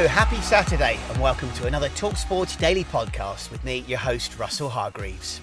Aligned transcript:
Hello, 0.00 0.08
happy 0.08 0.40
Saturday, 0.40 0.98
and 1.10 1.20
welcome 1.20 1.52
to 1.52 1.66
another 1.66 1.90
Talksport 1.90 2.58
Daily 2.58 2.84
podcast 2.84 3.50
with 3.50 3.62
me, 3.66 3.84
your 3.86 3.98
host, 3.98 4.38
Russell 4.38 4.70
Hargreaves. 4.70 5.42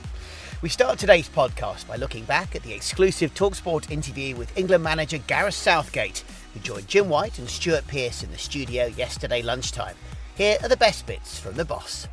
We 0.63 0.69
start 0.69 0.97
today's 0.97 1.29
podcast 1.29 1.87
by 1.87 1.97
looking 1.97 2.23
back 2.25 2.55
at 2.55 2.63
the 2.63 2.73
exclusive 2.73 3.35
Talksport 3.35 3.91
interview 3.91 4.35
with 4.35 4.57
England 4.57 4.83
manager 4.83 5.19
Gareth 5.19 5.53
Southgate, 5.53 6.23
who 6.55 6.59
joined 6.61 6.87
Jim 6.87 7.07
White 7.07 7.37
and 7.37 7.47
Stuart 7.47 7.85
Pearce 7.85 8.23
in 8.23 8.31
the 8.31 8.37
studio 8.39 8.87
yesterday 8.87 9.43
lunchtime. 9.43 9.95
Here 10.35 10.57
are 10.63 10.69
the 10.69 10.75
best 10.75 11.05
bits 11.05 11.39
from 11.39 11.53
the 11.53 11.63
boss. 11.63 12.07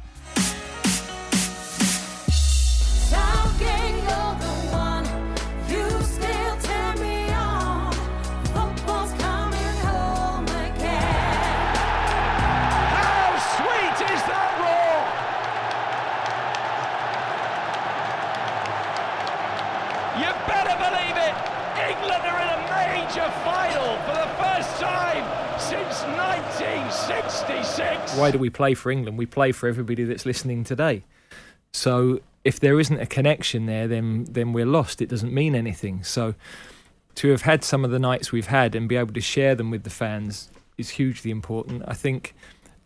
1966. 27.54 28.18
why 28.18 28.30
do 28.30 28.38
we 28.38 28.50
play 28.50 28.74
for 28.74 28.90
England? 28.90 29.18
We 29.18 29.26
play 29.26 29.52
for 29.52 29.68
everybody 29.68 30.04
that's 30.04 30.26
listening 30.26 30.64
today. 30.64 31.04
So 31.72 32.20
if 32.44 32.60
there 32.60 32.78
isn't 32.78 32.98
a 33.00 33.06
connection 33.06 33.66
there, 33.66 33.88
then 33.88 34.24
then 34.24 34.52
we're 34.52 34.66
lost. 34.66 35.00
It 35.02 35.08
doesn't 35.08 35.32
mean 35.32 35.54
anything. 35.54 36.04
So 36.04 36.34
to 37.16 37.30
have 37.30 37.42
had 37.42 37.64
some 37.64 37.84
of 37.84 37.90
the 37.90 37.98
nights 37.98 38.32
we've 38.32 38.46
had 38.46 38.74
and 38.74 38.88
be 38.88 38.96
able 38.96 39.14
to 39.14 39.20
share 39.20 39.54
them 39.54 39.70
with 39.70 39.84
the 39.84 39.90
fans 39.90 40.50
is 40.78 40.90
hugely 40.90 41.30
important. 41.30 41.82
I 41.86 41.94
think. 41.94 42.34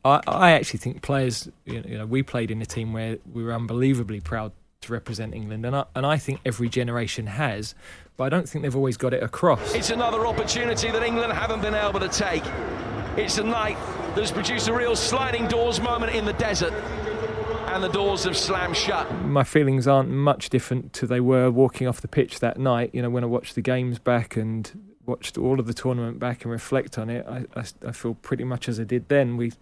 I, 0.04 0.20
I 0.28 0.52
actually 0.52 0.78
think 0.78 1.02
players, 1.02 1.48
you 1.64 1.80
know, 1.80 1.88
you 1.88 1.98
know, 1.98 2.06
we 2.06 2.22
played 2.22 2.52
in 2.52 2.62
a 2.62 2.66
team 2.66 2.92
where 2.92 3.18
we 3.32 3.42
were 3.42 3.52
unbelievably 3.52 4.20
proud 4.20 4.52
to 4.82 4.92
represent 4.92 5.34
England, 5.34 5.66
and 5.66 5.74
I, 5.74 5.84
and 5.96 6.06
I 6.06 6.18
think 6.18 6.40
every 6.44 6.68
generation 6.68 7.26
has, 7.26 7.74
but 8.16 8.24
I 8.24 8.28
don't 8.28 8.48
think 8.48 8.62
they've 8.62 8.76
always 8.76 8.96
got 8.96 9.12
it 9.12 9.24
across. 9.24 9.74
It's 9.74 9.90
another 9.90 10.24
opportunity 10.24 10.92
that 10.92 11.02
England 11.02 11.32
haven't 11.32 11.62
been 11.62 11.74
able 11.74 11.98
to 11.98 12.08
take. 12.08 12.44
It's 13.16 13.38
a 13.38 13.44
night 13.44 13.76
that 14.14 14.20
has 14.20 14.30
produced 14.30 14.68
a 14.68 14.72
real 14.72 14.96
sliding 14.96 15.46
doors 15.46 15.80
moment 15.80 16.12
in 16.12 16.24
the 16.24 16.32
desert, 16.34 16.72
and 17.68 17.82
the 17.82 17.88
doors 17.88 18.24
have 18.24 18.36
slammed 18.36 18.76
shut. 18.76 19.10
my 19.24 19.44
feelings 19.44 19.86
aren't 19.86 20.08
much 20.08 20.48
different 20.48 20.92
to 20.94 21.06
they 21.06 21.20
were 21.20 21.50
walking 21.50 21.86
off 21.86 22.00
the 22.00 22.08
pitch 22.08 22.40
that 22.40 22.58
night. 22.58 22.90
You 22.92 23.02
know, 23.02 23.10
when 23.10 23.22
I 23.22 23.26
watched 23.26 23.54
the 23.54 23.60
games 23.60 23.98
back 23.98 24.36
and 24.36 24.70
watched 25.06 25.38
all 25.38 25.60
of 25.60 25.66
the 25.66 25.74
tournament 25.74 26.18
back 26.18 26.44
and 26.44 26.52
reflect 26.52 26.98
on 26.98 27.08
it, 27.10 27.26
I, 27.26 27.44
I, 27.54 27.64
I 27.86 27.92
feel 27.92 28.14
pretty 28.14 28.44
much 28.44 28.68
as 28.68 28.80
I 28.80 28.84
did 28.84 29.08
then. 29.08 29.36
We 29.36 29.52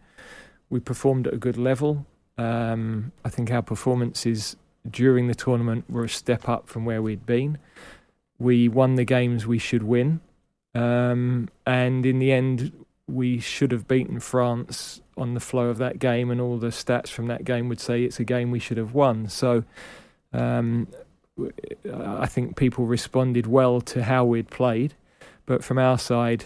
we 0.71 0.81
performed 0.81 1.27
at 1.27 1.35
a 1.35 1.39
good 1.39 1.57
level. 1.57 2.07
Um, 2.39 3.13
I 3.25 3.29
think 3.29 3.51
our 3.51 3.63
performances 3.63 4.57
during 4.89 5.27
the 5.29 5.35
tournament 5.35 5.85
were 5.89 6.05
a 6.05 6.09
step 6.09 6.49
up 6.49 6.69
from 6.69 6.85
where 6.85 7.03
we'd 7.03 7.27
been. 7.27 7.59
We 8.39 8.69
won 8.69 8.97
the 8.97 9.05
games 9.05 9.47
we 9.47 9.59
should 9.59 9.83
win, 9.83 10.21
um, 10.75 11.49
and 11.67 12.05
in 12.05 12.19
the 12.19 12.33
end, 12.33 12.73
we 13.09 13.39
should 13.39 13.73
have 13.73 13.87
beaten 13.87 14.21
France 14.21 15.01
on 15.17 15.35
the 15.35 15.41
flow 15.41 15.69
of 15.69 15.79
that 15.79 15.99
game, 15.99 16.31
and 16.31 16.41
all 16.41 16.59
the 16.59 16.69
stats 16.69 17.09
from 17.09 17.27
that 17.29 17.45
game 17.45 17.69
would 17.69 17.81
say 17.81 18.03
it's 18.05 18.19
a 18.21 18.25
game 18.25 18.51
we 18.51 18.59
should 18.59 18.77
have 18.77 18.95
won. 18.95 19.29
So, 19.29 19.65
um, 20.33 20.89
I 21.93 22.27
think 22.27 22.57
people 22.57 22.87
responded 22.87 23.47
well 23.47 23.81
to 23.83 24.03
how 24.03 24.25
we'd 24.25 24.51
played, 24.51 24.95
but 25.47 25.63
from 25.63 25.79
our 25.79 25.99
side, 25.99 26.45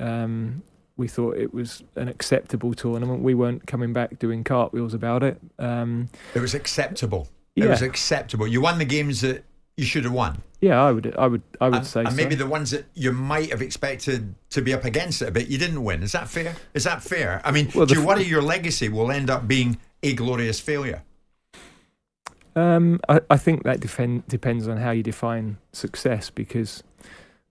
um, 0.00 0.62
we 0.96 1.08
thought 1.08 1.36
it 1.36 1.54
was 1.54 1.82
an 1.96 2.08
acceptable 2.08 2.74
tournament. 2.74 3.22
We 3.22 3.34
weren't 3.34 3.66
coming 3.66 3.92
back 3.92 4.18
doing 4.18 4.44
cartwheels 4.44 4.92
about 4.94 5.22
it. 5.22 5.40
Um, 5.58 6.08
It 6.34 6.40
was 6.40 6.54
acceptable. 6.54 7.28
It 7.56 7.68
was 7.68 7.82
acceptable. 7.82 8.46
You 8.46 8.60
won 8.60 8.78
the 8.78 8.84
games 8.84 9.20
that 9.20 9.44
you 9.80 9.86
should 9.86 10.04
have 10.04 10.12
won. 10.12 10.42
yeah, 10.60 10.80
I 10.80 10.92
would, 10.92 11.16
I 11.16 11.26
would, 11.26 11.42
I 11.60 11.68
would 11.70 11.78
and, 11.78 11.86
say 11.86 12.00
and 12.00 12.10
so. 12.10 12.16
maybe 12.16 12.34
the 12.34 12.46
ones 12.46 12.70
that 12.70 12.84
you 12.94 13.10
might 13.12 13.50
have 13.50 13.62
expected 13.62 14.34
to 14.50 14.60
be 14.60 14.74
up 14.74 14.84
against 14.84 15.22
it 15.22 15.28
a 15.28 15.30
bit, 15.32 15.48
you 15.48 15.56
didn't 15.58 15.82
win. 15.82 16.02
Is 16.02 16.12
that 16.12 16.28
fair? 16.28 16.54
Is 16.74 16.84
that 16.84 17.02
fair? 17.02 17.40
I 17.44 17.50
mean, 17.50 17.70
Well, 17.74 17.86
do 17.86 17.94
you 17.94 18.00
f- 18.02 18.06
worry 18.06 18.24
your 18.24 18.42
legacy 18.42 18.88
will 18.88 19.10
end 19.10 19.30
up 19.30 19.48
being 19.48 19.78
a 20.02 20.12
glorious 20.14 20.60
failure? 20.60 21.02
Um, 22.56 23.00
I, 23.08 23.20
I 23.30 23.36
think 23.36 23.62
that 23.64 23.80
defend, 23.80 24.26
depends 24.28 24.68
on 24.68 24.76
how 24.76 24.90
you 24.90 25.02
define 25.02 25.56
success 25.72 26.30
because 26.30 26.82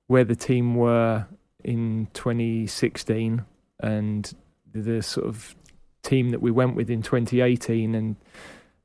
where 0.07 0.23
the 0.23 0.35
team 0.35 0.75
were 0.75 1.25
in 1.63 2.07
2016 2.13 3.43
and 3.79 4.33
the, 4.71 4.81
the 4.81 5.01
sort 5.01 5.25
of 5.27 5.55
team 6.03 6.29
that 6.29 6.41
we 6.41 6.51
went 6.51 6.75
with 6.75 6.89
in 6.89 7.01
2018 7.01 7.95
and 7.95 8.15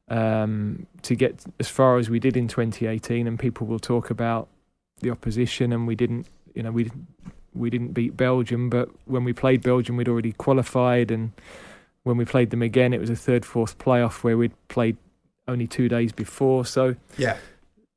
um, 0.08 0.86
to 1.02 1.14
get 1.14 1.44
as 1.58 1.68
far 1.68 1.98
as 1.98 2.10
we 2.10 2.18
did 2.18 2.36
in 2.36 2.46
2018 2.48 3.26
and 3.26 3.38
people 3.38 3.66
will 3.66 3.78
talk 3.78 4.10
about 4.10 4.48
the 5.00 5.10
opposition 5.10 5.72
and 5.72 5.86
we 5.86 5.94
didn't 5.94 6.26
you 6.54 6.62
know 6.62 6.70
we 6.70 6.84
didn't 6.84 7.06
we 7.54 7.70
didn't 7.70 7.92
beat 7.92 8.16
Belgium 8.16 8.68
but 8.68 8.88
when 9.06 9.24
we 9.24 9.32
played 9.32 9.62
Belgium 9.62 9.96
we'd 9.96 10.08
already 10.08 10.32
qualified 10.32 11.10
and 11.10 11.32
when 12.02 12.16
we 12.16 12.24
played 12.24 12.50
them 12.50 12.62
again 12.62 12.92
it 12.92 13.00
was 13.00 13.10
a 13.10 13.16
third 13.16 13.44
fourth 13.44 13.78
playoff 13.78 14.22
where 14.22 14.36
we'd 14.36 14.52
played 14.68 14.96
only 15.48 15.66
two 15.66 15.88
days 15.88 16.12
before 16.12 16.64
so 16.66 16.96
Yeah. 17.16 17.36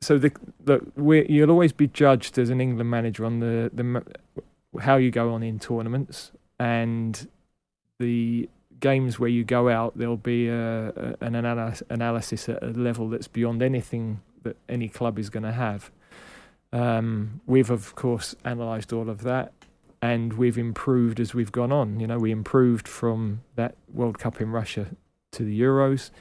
so 0.02 0.18
the 0.18 0.32
look, 0.66 0.86
you'll 1.30 1.52
always 1.52 1.72
be 1.74 1.88
judged 1.88 2.38
as 2.38 2.50
an 2.50 2.62
England 2.62 2.90
manager 2.90 3.26
on 3.26 3.40
the 3.40 3.70
the 3.74 4.04
how 4.82 4.96
you 4.96 5.12
go 5.12 5.34
on 5.34 5.44
in 5.44 5.60
tournaments 5.60 6.32
and 6.60 7.28
the 8.00 8.50
games 8.80 9.20
where 9.20 9.30
you 9.30 9.44
go 9.44 9.70
out. 9.70 9.98
There'll 9.98 10.18
be 10.18 10.48
a, 10.48 10.90
a, 10.90 11.16
an 11.22 11.36
analysis, 11.36 11.84
analysis 11.90 12.50
at 12.50 12.62
a 12.64 12.68
level 12.68 13.10
that's 13.10 13.28
beyond 13.28 13.62
anything 13.62 14.22
that 14.44 14.58
any 14.70 14.88
club 14.88 15.20
is 15.20 15.30
going 15.30 15.44
to 15.44 15.52
have. 15.52 15.92
Um, 16.74 17.42
we've 17.46 17.70
of 17.70 17.96
course 17.96 18.36
analysed 18.44 18.92
all 18.94 19.10
of 19.10 19.24
that, 19.24 19.54
and 20.02 20.34
we've 20.34 20.58
improved 20.58 21.20
as 21.20 21.34
we've 21.34 21.52
gone 21.52 21.72
on. 21.72 22.00
You 22.00 22.08
know, 22.08 22.20
we 22.20 22.32
improved 22.32 22.88
from 22.88 23.42
that 23.56 23.76
World 23.94 24.20
Cup 24.20 24.42
in 24.42 24.52
Russia 24.52 24.88
to 25.32 25.44
the 25.44 25.60
Euros. 25.60 26.12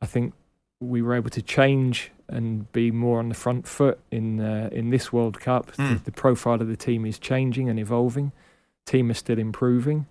I 0.00 0.06
think 0.06 0.32
we 0.80 1.02
were 1.02 1.14
able 1.14 1.30
to 1.30 1.42
change 1.42 2.10
and 2.28 2.70
be 2.72 2.90
more 2.90 3.18
on 3.18 3.28
the 3.28 3.34
front 3.34 3.66
foot 3.66 3.98
in 4.10 4.40
uh, 4.40 4.68
in 4.72 4.90
this 4.90 5.12
World 5.12 5.40
Cup. 5.40 5.72
Mm. 5.72 5.98
The, 5.98 6.04
the 6.04 6.12
profile 6.12 6.60
of 6.62 6.68
the 6.68 6.76
team 6.76 7.04
is 7.04 7.18
changing 7.18 7.68
and 7.68 7.78
evolving. 7.78 8.32
Team 8.86 9.10
is 9.10 9.18
still 9.18 9.38
improving. 9.38 10.06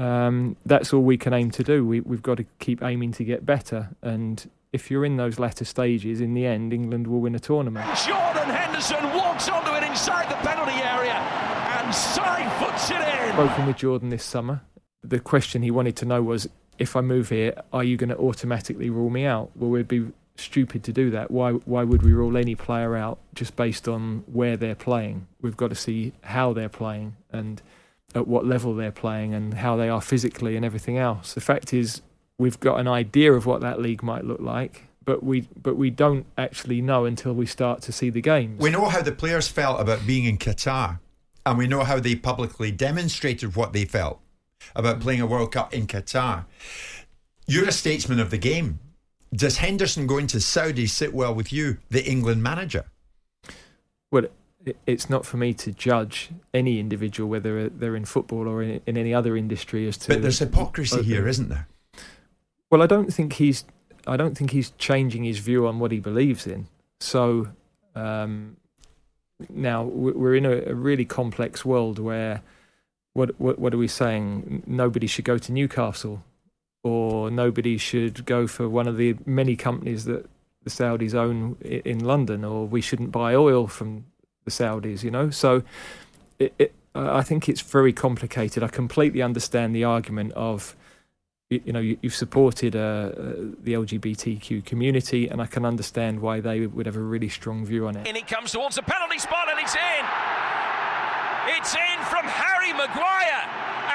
Um, 0.00 0.56
that's 0.64 0.94
all 0.94 1.02
we 1.02 1.18
can 1.18 1.34
aim 1.34 1.50
to 1.52 1.62
do. 1.62 1.84
We, 1.86 2.00
we've 2.00 2.22
got 2.22 2.38
to 2.38 2.44
keep 2.58 2.82
aiming 2.82 3.12
to 3.12 3.24
get 3.24 3.44
better. 3.44 3.90
And 4.02 4.50
if 4.72 4.90
you're 4.90 5.04
in 5.04 5.16
those 5.18 5.38
latter 5.38 5.64
stages, 5.64 6.20
in 6.22 6.32
the 6.32 6.46
end, 6.46 6.72
England 6.72 7.06
will 7.06 7.20
win 7.20 7.34
a 7.34 7.38
tournament. 7.38 7.86
Jordan 8.06 8.48
Henderson 8.48 9.04
walks 9.14 9.48
onto 9.48 9.72
it 9.72 9.82
inside 9.84 10.30
the 10.30 10.36
penalty 10.36 10.80
area 10.80 11.12
and 11.12 11.94
side 11.94 12.50
foots 12.58 12.90
it 12.90 12.96
in. 12.96 13.32
Spoken 13.34 13.66
with 13.66 13.76
Jordan 13.76 14.08
this 14.08 14.24
summer. 14.24 14.62
The 15.02 15.20
question 15.20 15.60
he 15.62 15.70
wanted 15.70 15.96
to 15.96 16.06
know 16.06 16.22
was, 16.22 16.48
if 16.78 16.96
I 16.96 17.02
move 17.02 17.28
here, 17.28 17.52
are 17.72 17.84
you 17.84 17.98
going 17.98 18.08
to 18.08 18.16
automatically 18.16 18.88
rule 18.88 19.10
me 19.10 19.26
out? 19.26 19.50
Well, 19.54 19.68
we'd 19.68 19.86
be 19.86 20.06
stupid 20.36 20.82
to 20.84 20.92
do 20.92 21.10
that. 21.10 21.30
Why 21.30 21.52
why 21.52 21.84
would 21.84 22.02
we 22.02 22.14
rule 22.14 22.38
any 22.38 22.54
player 22.54 22.96
out 22.96 23.18
just 23.34 23.54
based 23.54 23.86
on 23.86 24.24
where 24.32 24.56
they're 24.56 24.74
playing? 24.74 25.26
We've 25.42 25.58
got 25.58 25.68
to 25.68 25.74
see 25.74 26.12
how 26.22 26.54
they're 26.54 26.70
playing 26.70 27.16
and 27.30 27.60
at 28.14 28.26
what 28.26 28.44
level 28.46 28.74
they're 28.74 28.90
playing 28.90 29.34
and 29.34 29.54
how 29.54 29.76
they 29.76 29.88
are 29.88 30.00
physically 30.00 30.56
and 30.56 30.64
everything 30.64 30.98
else. 30.98 31.34
The 31.34 31.40
fact 31.40 31.72
is 31.72 32.02
we've 32.38 32.58
got 32.60 32.80
an 32.80 32.88
idea 32.88 33.32
of 33.32 33.46
what 33.46 33.60
that 33.60 33.80
league 33.80 34.02
might 34.02 34.24
look 34.24 34.40
like, 34.40 34.86
but 35.04 35.22
we 35.22 35.48
but 35.62 35.76
we 35.76 35.90
don't 35.90 36.26
actually 36.36 36.80
know 36.80 37.04
until 37.04 37.32
we 37.32 37.46
start 37.46 37.82
to 37.82 37.92
see 37.92 38.10
the 38.10 38.20
games. 38.20 38.60
We 38.60 38.70
know 38.70 38.86
how 38.86 39.02
the 39.02 39.12
players 39.12 39.48
felt 39.48 39.80
about 39.80 40.06
being 40.06 40.24
in 40.24 40.38
Qatar, 40.38 40.98
and 41.46 41.58
we 41.58 41.66
know 41.66 41.84
how 41.84 42.00
they 42.00 42.16
publicly 42.16 42.70
demonstrated 42.70 43.56
what 43.56 43.72
they 43.72 43.84
felt 43.84 44.20
about 44.74 45.00
playing 45.00 45.20
a 45.20 45.26
World 45.26 45.52
Cup 45.52 45.72
in 45.72 45.86
Qatar. 45.86 46.44
You're 47.46 47.68
a 47.68 47.72
statesman 47.72 48.20
of 48.20 48.30
the 48.30 48.38
game. 48.38 48.78
Does 49.32 49.58
Henderson 49.58 50.06
going 50.06 50.26
to 50.28 50.40
Saudi 50.40 50.86
sit 50.86 51.14
well 51.14 51.34
with 51.34 51.52
you, 51.52 51.78
the 51.88 52.04
England 52.04 52.42
manager? 52.42 52.84
Well, 54.10 54.26
it's 54.86 55.08
not 55.08 55.24
for 55.24 55.36
me 55.36 55.54
to 55.54 55.72
judge 55.72 56.30
any 56.52 56.78
individual, 56.78 57.28
whether 57.28 57.68
they're 57.68 57.96
in 57.96 58.04
football 58.04 58.48
or 58.48 58.62
in, 58.62 58.80
in 58.86 58.96
any 58.96 59.14
other 59.14 59.36
industry, 59.36 59.88
as 59.88 59.96
to. 59.98 60.08
But 60.08 60.22
there's 60.22 60.38
hypocrisy 60.38 61.00
uh, 61.00 61.02
here, 61.02 61.26
isn't 61.26 61.48
there? 61.48 61.68
Well, 62.70 62.82
I 62.82 62.86
don't 62.86 63.12
think 63.12 63.34
he's. 63.34 63.64
I 64.06 64.16
don't 64.16 64.36
think 64.36 64.50
he's 64.50 64.70
changing 64.72 65.24
his 65.24 65.38
view 65.38 65.66
on 65.66 65.78
what 65.78 65.92
he 65.92 66.00
believes 66.00 66.46
in. 66.46 66.68
So 67.00 67.48
um, 67.94 68.56
now 69.48 69.82
we're 69.84 70.34
in 70.34 70.46
a, 70.46 70.70
a, 70.70 70.74
really 70.74 71.04
complex 71.04 71.64
world 71.64 71.98
where 71.98 72.42
what, 73.12 73.38
what 73.40 73.58
what 73.58 73.74
are 73.74 73.78
we 73.78 73.88
saying? 73.88 74.62
Nobody 74.66 75.06
should 75.06 75.24
go 75.24 75.38
to 75.38 75.52
Newcastle, 75.52 76.24
or 76.82 77.30
nobody 77.30 77.76
should 77.76 78.24
go 78.24 78.46
for 78.46 78.68
one 78.68 78.88
of 78.88 78.96
the 78.96 79.16
many 79.26 79.56
companies 79.56 80.04
that 80.04 80.28
the 80.62 80.70
Saudis 80.70 81.14
own 81.14 81.56
in 81.62 82.04
London, 82.04 82.44
or 82.44 82.66
we 82.66 82.80
shouldn't 82.80 83.10
buy 83.10 83.34
oil 83.34 83.66
from 83.66 84.04
the 84.44 84.50
Saudis. 84.50 85.02
You 85.02 85.10
know, 85.10 85.30
so 85.30 85.62
it, 86.38 86.54
it, 86.58 86.74
I 86.94 87.22
think 87.22 87.48
it's 87.48 87.60
very 87.60 87.92
complicated. 87.92 88.62
I 88.62 88.68
completely 88.68 89.22
understand 89.22 89.74
the 89.74 89.84
argument 89.84 90.32
of 90.32 90.76
you, 91.50 91.72
know, 91.72 91.80
you, 91.80 91.98
have 92.04 92.14
supported 92.14 92.76
uh, 92.76 92.78
uh 92.78 93.12
the 93.62 93.74
LGBTQ 93.74 94.64
community, 94.64 95.28
and 95.28 95.42
I 95.42 95.46
can 95.46 95.64
understand 95.64 96.20
why 96.20 96.40
they 96.40 96.66
would 96.66 96.86
have 96.86 96.96
a 96.96 97.00
really 97.00 97.28
strong 97.28 97.66
view 97.66 97.88
on 97.88 97.96
it. 97.96 98.06
And 98.06 98.16
it 98.16 98.28
comes 98.28 98.52
towards 98.52 98.76
the 98.76 98.82
penalty 98.82 99.18
spot, 99.18 99.48
and 99.50 99.58
it's 99.58 99.74
in. 99.74 100.04
It's 101.58 101.74
in 101.74 102.04
from 102.06 102.24
Harry 102.26 102.72
Maguire, 102.72 103.42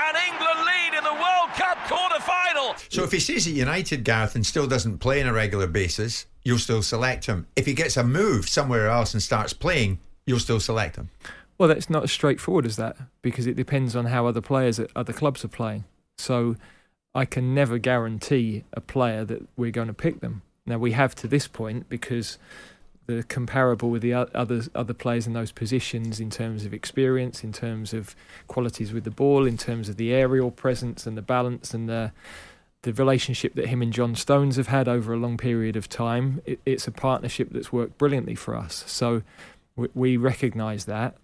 and 0.03 0.17
England 0.27 0.59
lead 0.65 0.97
in 0.97 1.03
the 1.05 1.13
World 1.13 1.49
Cup 1.55 1.77
quarter-final. 1.87 2.75
So 2.89 3.03
if 3.03 3.11
he 3.13 3.19
stays 3.19 3.47
at 3.47 3.53
United, 3.53 4.03
Gareth, 4.03 4.35
and 4.35 4.45
still 4.45 4.67
doesn't 4.67 4.97
play 4.97 5.21
on 5.21 5.27
a 5.27 5.33
regular 5.33 5.67
basis, 5.67 6.25
you'll 6.43 6.59
still 6.59 6.81
select 6.81 7.25
him. 7.27 7.47
If 7.55 7.65
he 7.65 7.73
gets 7.73 7.95
a 7.95 8.03
move 8.03 8.49
somewhere 8.49 8.89
else 8.89 9.13
and 9.13 9.23
starts 9.23 9.53
playing, 9.53 9.99
you'll 10.25 10.39
still 10.39 10.59
select 10.59 10.95
him. 10.95 11.09
Well, 11.57 11.69
that's 11.69 11.89
not 11.89 12.03
as 12.03 12.11
straightforward 12.11 12.65
as 12.65 12.75
that 12.75 12.97
because 13.21 13.47
it 13.47 13.55
depends 13.55 13.95
on 13.95 14.05
how 14.05 14.27
other 14.27 14.41
players 14.41 14.79
at 14.79 14.89
other 14.95 15.13
clubs 15.13 15.45
are 15.45 15.49
playing. 15.49 15.85
So 16.17 16.57
I 17.13 17.25
can 17.25 17.53
never 17.53 17.77
guarantee 17.77 18.65
a 18.73 18.81
player 18.81 19.23
that 19.25 19.47
we're 19.55 19.71
going 19.71 19.87
to 19.87 19.93
pick 19.93 20.19
them. 20.19 20.41
Now 20.65 20.77
we 20.77 20.91
have 20.91 21.15
to 21.15 21.27
this 21.27 21.47
point 21.47 21.87
because 21.87 22.37
the 23.07 23.23
comparable 23.23 23.91
with 23.91 24.01
the 24.01 24.13
other 24.13 24.63
other 24.73 24.93
players 24.93 25.27
in 25.27 25.33
those 25.33 25.51
positions 25.51 26.19
in 26.19 26.29
terms 26.29 26.65
of 26.65 26.73
experience, 26.73 27.43
in 27.43 27.53
terms 27.53 27.93
of 27.93 28.15
qualities 28.47 28.91
with 28.91 29.03
the 29.03 29.11
ball, 29.11 29.45
in 29.45 29.57
terms 29.57 29.89
of 29.89 29.97
the 29.97 30.11
aerial 30.11 30.51
presence 30.51 31.05
and 31.05 31.15
the 31.15 31.21
balance 31.21 31.73
and 31.73 31.87
the 31.87 32.11
the 32.81 32.93
relationship 32.93 33.55
that 33.55 33.67
him 33.67 33.81
and 33.81 33.91
John 33.91 34.15
Stones 34.15 34.57
have 34.57 34.67
had 34.67 34.87
over 34.87 35.13
a 35.13 35.17
long 35.17 35.37
period 35.37 35.75
of 35.75 35.89
time. 35.89 36.41
It, 36.45 36.59
it's 36.65 36.87
a 36.87 36.91
partnership 36.91 37.49
that's 37.51 37.71
worked 37.71 37.97
brilliantly 37.97 38.35
for 38.35 38.55
us. 38.55 38.83
So 38.87 39.23
we, 39.75 39.87
we 39.93 40.17
recognise 40.17 40.85
that, 40.85 41.15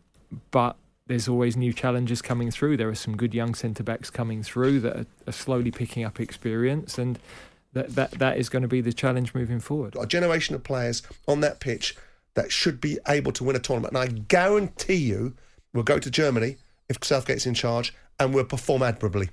but 0.51 0.75
there's 1.07 1.27
always 1.27 1.57
new 1.57 1.73
challenges 1.73 2.21
coming 2.21 2.51
through. 2.51 2.77
There 2.77 2.89
are 2.89 2.95
some 2.95 3.17
good 3.17 3.33
young 3.33 3.55
centre 3.55 3.83
backs 3.83 4.09
coming 4.09 4.43
through 4.43 4.79
that 4.81 4.95
are, 4.95 5.05
are, 5.27 5.33
slowly 5.33 5.71
picking 5.71 6.03
up 6.03 6.19
experience, 6.19 6.97
and 6.97 7.19
that, 7.73 7.95
that 7.95 8.11
that 8.11 8.37
is 8.37 8.49
going 8.49 8.61
to 8.61 8.67
be 8.67 8.81
the 8.81 8.93
challenge 8.93 9.33
moving 9.33 9.59
forward. 9.59 9.95
A 9.99 10.05
generation 10.05 10.55
of 10.55 10.63
players 10.63 11.03
on 11.27 11.41
that 11.41 11.59
pitch 11.59 11.95
that 12.33 12.51
should 12.51 12.79
be 12.79 12.97
able 13.07 13.31
to 13.33 13.43
win 13.43 13.55
a 13.55 13.59
tournament, 13.59 13.93
and 13.93 13.97
I 13.97 14.07
guarantee 14.07 14.95
you, 14.95 15.35
we'll 15.73 15.83
go 15.83 15.99
to 15.99 16.09
Germany 16.09 16.57
if 16.87 17.03
Southgate's 17.03 17.45
in 17.45 17.53
charge, 17.53 17.93
and 18.19 18.33
we'll 18.33 18.45
perform 18.45 18.83
admirably. 18.83 19.29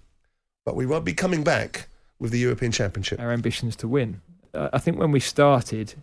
But 0.64 0.76
we 0.76 0.86
won't 0.86 1.04
be 1.04 1.14
coming 1.14 1.44
back 1.44 1.88
with 2.18 2.30
the 2.30 2.38
European 2.38 2.72
Championship. 2.72 3.20
Our 3.20 3.32
ambitions 3.32 3.76
to 3.76 3.88
win. 3.88 4.20
Uh, 4.54 4.70
I 4.72 4.78
think 4.78 4.98
when 4.98 5.12
we 5.12 5.20
started, 5.20 5.94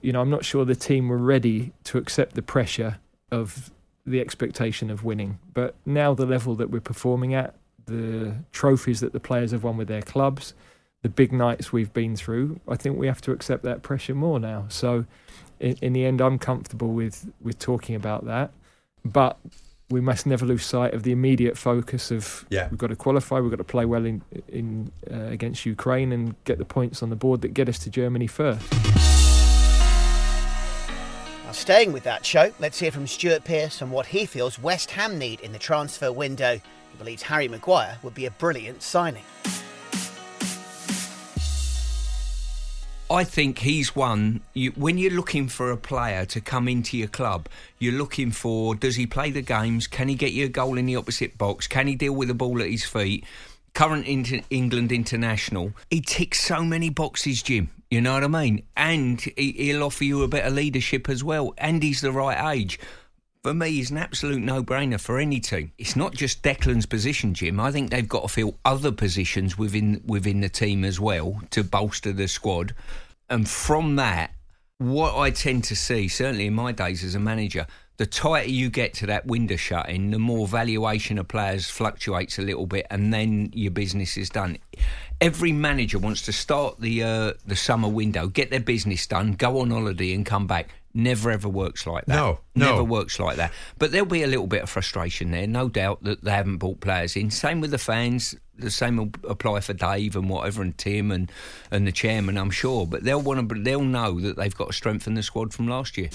you 0.00 0.12
know, 0.12 0.20
I'm 0.20 0.30
not 0.30 0.44
sure 0.44 0.64
the 0.64 0.74
team 0.74 1.08
were 1.08 1.18
ready 1.18 1.72
to 1.84 1.98
accept 1.98 2.34
the 2.34 2.42
pressure 2.42 2.98
of 3.30 3.70
the 4.06 4.20
expectation 4.20 4.90
of 4.90 5.04
winning. 5.04 5.38
But 5.54 5.74
now 5.84 6.14
the 6.14 6.26
level 6.26 6.54
that 6.56 6.70
we're 6.70 6.80
performing 6.80 7.34
at, 7.34 7.54
the 7.86 8.34
trophies 8.52 9.00
that 9.00 9.12
the 9.12 9.20
players 9.20 9.50
have 9.52 9.64
won 9.64 9.76
with 9.76 9.88
their 9.88 10.02
clubs, 10.02 10.54
the 11.02 11.08
big 11.08 11.32
nights 11.32 11.72
we've 11.72 11.92
been 11.92 12.16
through, 12.16 12.60
I 12.68 12.76
think 12.76 12.98
we 12.98 13.06
have 13.06 13.20
to 13.22 13.32
accept 13.32 13.62
that 13.64 13.82
pressure 13.82 14.14
more 14.14 14.40
now. 14.40 14.66
So 14.68 15.04
in, 15.60 15.76
in 15.80 15.92
the 15.92 16.04
end, 16.04 16.20
I'm 16.20 16.38
comfortable 16.38 16.92
with, 16.92 17.30
with 17.40 17.58
talking 17.58 17.94
about 17.94 18.26
that. 18.26 18.50
But 19.04 19.38
we 19.90 20.00
must 20.00 20.26
never 20.26 20.44
lose 20.44 20.64
sight 20.64 20.92
of 20.92 21.02
the 21.02 21.12
immediate 21.12 21.56
focus 21.56 22.10
of 22.10 22.44
yeah. 22.50 22.68
we've 22.70 22.78
got 22.78 22.88
to 22.88 22.96
qualify, 22.96 23.40
we've 23.40 23.50
got 23.50 23.56
to 23.56 23.64
play 23.64 23.86
well 23.86 24.04
in, 24.04 24.22
in 24.48 24.92
uh, 25.10 25.24
against 25.26 25.64
Ukraine 25.64 26.12
and 26.12 26.34
get 26.44 26.58
the 26.58 26.64
points 26.64 27.02
on 27.02 27.10
the 27.10 27.16
board 27.16 27.40
that 27.42 27.54
get 27.54 27.68
us 27.68 27.78
to 27.80 27.90
Germany 27.90 28.26
first. 28.26 29.27
Now, 31.48 31.52
staying 31.52 31.94
with 31.94 32.02
that 32.02 32.26
show, 32.26 32.52
let's 32.58 32.78
hear 32.78 32.90
from 32.90 33.06
Stuart 33.06 33.42
Pearce 33.42 33.80
on 33.80 33.90
what 33.90 34.04
he 34.04 34.26
feels 34.26 34.58
West 34.58 34.90
Ham 34.90 35.18
need 35.18 35.40
in 35.40 35.50
the 35.50 35.58
transfer 35.58 36.12
window. 36.12 36.56
He 36.56 36.98
believes 36.98 37.22
Harry 37.22 37.48
Maguire 37.48 37.96
would 38.02 38.12
be 38.12 38.26
a 38.26 38.30
brilliant 38.30 38.82
signing. 38.82 39.22
I 43.10 43.24
think 43.24 43.60
he's 43.60 43.96
one. 43.96 44.42
You, 44.52 44.72
when 44.72 44.98
you're 44.98 45.10
looking 45.10 45.48
for 45.48 45.70
a 45.70 45.78
player 45.78 46.26
to 46.26 46.40
come 46.42 46.68
into 46.68 46.98
your 46.98 47.08
club, 47.08 47.48
you're 47.78 47.94
looking 47.94 48.30
for 48.30 48.74
does 48.74 48.96
he 48.96 49.06
play 49.06 49.30
the 49.30 49.40
games? 49.40 49.86
Can 49.86 50.08
he 50.08 50.16
get 50.16 50.32
you 50.32 50.44
a 50.44 50.50
goal 50.50 50.76
in 50.76 50.84
the 50.84 50.96
opposite 50.96 51.38
box? 51.38 51.66
Can 51.66 51.86
he 51.86 51.94
deal 51.94 52.12
with 52.12 52.28
the 52.28 52.34
ball 52.34 52.60
at 52.60 52.68
his 52.68 52.84
feet? 52.84 53.24
Current 53.72 54.06
inter- 54.06 54.44
England 54.50 54.92
international. 54.92 55.72
He 55.88 56.02
ticks 56.02 56.42
so 56.42 56.62
many 56.62 56.90
boxes, 56.90 57.42
Jim. 57.42 57.70
You 57.90 58.00
know 58.02 58.12
what 58.14 58.24
I 58.24 58.28
mean? 58.28 58.64
And 58.76 59.20
he'll 59.36 59.82
offer 59.82 60.04
you 60.04 60.22
a 60.22 60.28
bit 60.28 60.44
of 60.44 60.52
leadership 60.52 61.08
as 61.08 61.24
well. 61.24 61.54
And 61.56 61.82
he's 61.82 62.00
the 62.00 62.12
right 62.12 62.54
age. 62.54 62.78
For 63.42 63.54
me, 63.54 63.70
he's 63.70 63.90
an 63.90 63.96
absolute 63.96 64.42
no 64.42 64.62
brainer 64.62 65.00
for 65.00 65.18
any 65.18 65.40
team. 65.40 65.72
It's 65.78 65.96
not 65.96 66.12
just 66.12 66.42
Declan's 66.42 66.86
position, 66.86 67.34
Jim. 67.34 67.58
I 67.60 67.70
think 67.70 67.90
they've 67.90 68.08
got 68.08 68.22
to 68.22 68.28
fill 68.28 68.58
other 68.64 68.92
positions 68.92 69.56
within 69.56 70.02
within 70.06 70.40
the 70.40 70.48
team 70.48 70.84
as 70.84 71.00
well 71.00 71.40
to 71.50 71.64
bolster 71.64 72.12
the 72.12 72.28
squad. 72.28 72.74
And 73.30 73.48
from 73.48 73.96
that, 73.96 74.32
what 74.78 75.16
I 75.16 75.30
tend 75.30 75.64
to 75.64 75.76
see, 75.76 76.08
certainly 76.08 76.46
in 76.46 76.54
my 76.54 76.72
days 76.72 77.04
as 77.04 77.14
a 77.14 77.20
manager, 77.20 77.66
the 77.98 78.06
tighter 78.06 78.48
you 78.48 78.70
get 78.70 78.94
to 78.94 79.06
that 79.06 79.26
window 79.26 79.56
shutting, 79.56 80.12
the 80.12 80.20
more 80.20 80.46
valuation 80.46 81.18
of 81.18 81.26
players 81.26 81.68
fluctuates 81.68 82.38
a 82.38 82.42
little 82.42 82.66
bit, 82.66 82.86
and 82.90 83.12
then 83.12 83.50
your 83.52 83.72
business 83.72 84.16
is 84.16 84.30
done. 84.30 84.56
Every 85.20 85.50
manager 85.50 85.98
wants 85.98 86.22
to 86.22 86.32
start 86.32 86.80
the 86.80 87.02
uh, 87.02 87.32
the 87.44 87.56
summer 87.56 87.88
window, 87.88 88.28
get 88.28 88.50
their 88.50 88.60
business 88.60 89.06
done, 89.06 89.32
go 89.32 89.60
on 89.60 89.70
holiday, 89.70 90.14
and 90.14 90.24
come 90.24 90.46
back. 90.46 90.70
Never 90.94 91.30
ever 91.30 91.48
works 91.48 91.86
like 91.86 92.06
that. 92.06 92.14
No, 92.14 92.38
never 92.54 92.78
no. 92.78 92.84
works 92.84 93.18
like 93.18 93.36
that. 93.36 93.52
But 93.78 93.90
there'll 93.90 94.06
be 94.06 94.22
a 94.22 94.28
little 94.28 94.46
bit 94.46 94.62
of 94.62 94.70
frustration 94.70 95.32
there, 95.32 95.46
no 95.46 95.68
doubt 95.68 96.02
that 96.04 96.22
they 96.22 96.30
haven't 96.30 96.58
bought 96.58 96.80
players 96.80 97.16
in. 97.16 97.30
Same 97.30 97.60
with 97.60 97.72
the 97.72 97.78
fans. 97.78 98.34
The 98.56 98.70
same 98.70 98.96
will 98.96 99.10
apply 99.28 99.60
for 99.60 99.72
Dave 99.72 100.16
and 100.16 100.30
whatever, 100.30 100.62
and 100.62 100.76
Tim 100.78 101.10
and 101.10 101.32
and 101.72 101.84
the 101.84 101.92
chairman, 101.92 102.38
I'm 102.38 102.50
sure. 102.50 102.86
But 102.86 103.02
they'll 103.02 103.20
want 103.20 103.48
to. 103.48 103.60
They'll 103.60 103.82
know 103.82 104.20
that 104.20 104.36
they've 104.36 104.54
got 104.54 104.68
to 104.68 104.72
strengthen 104.72 105.14
the 105.14 105.24
squad 105.24 105.52
from 105.52 105.66
last 105.66 105.98
year. 105.98 106.10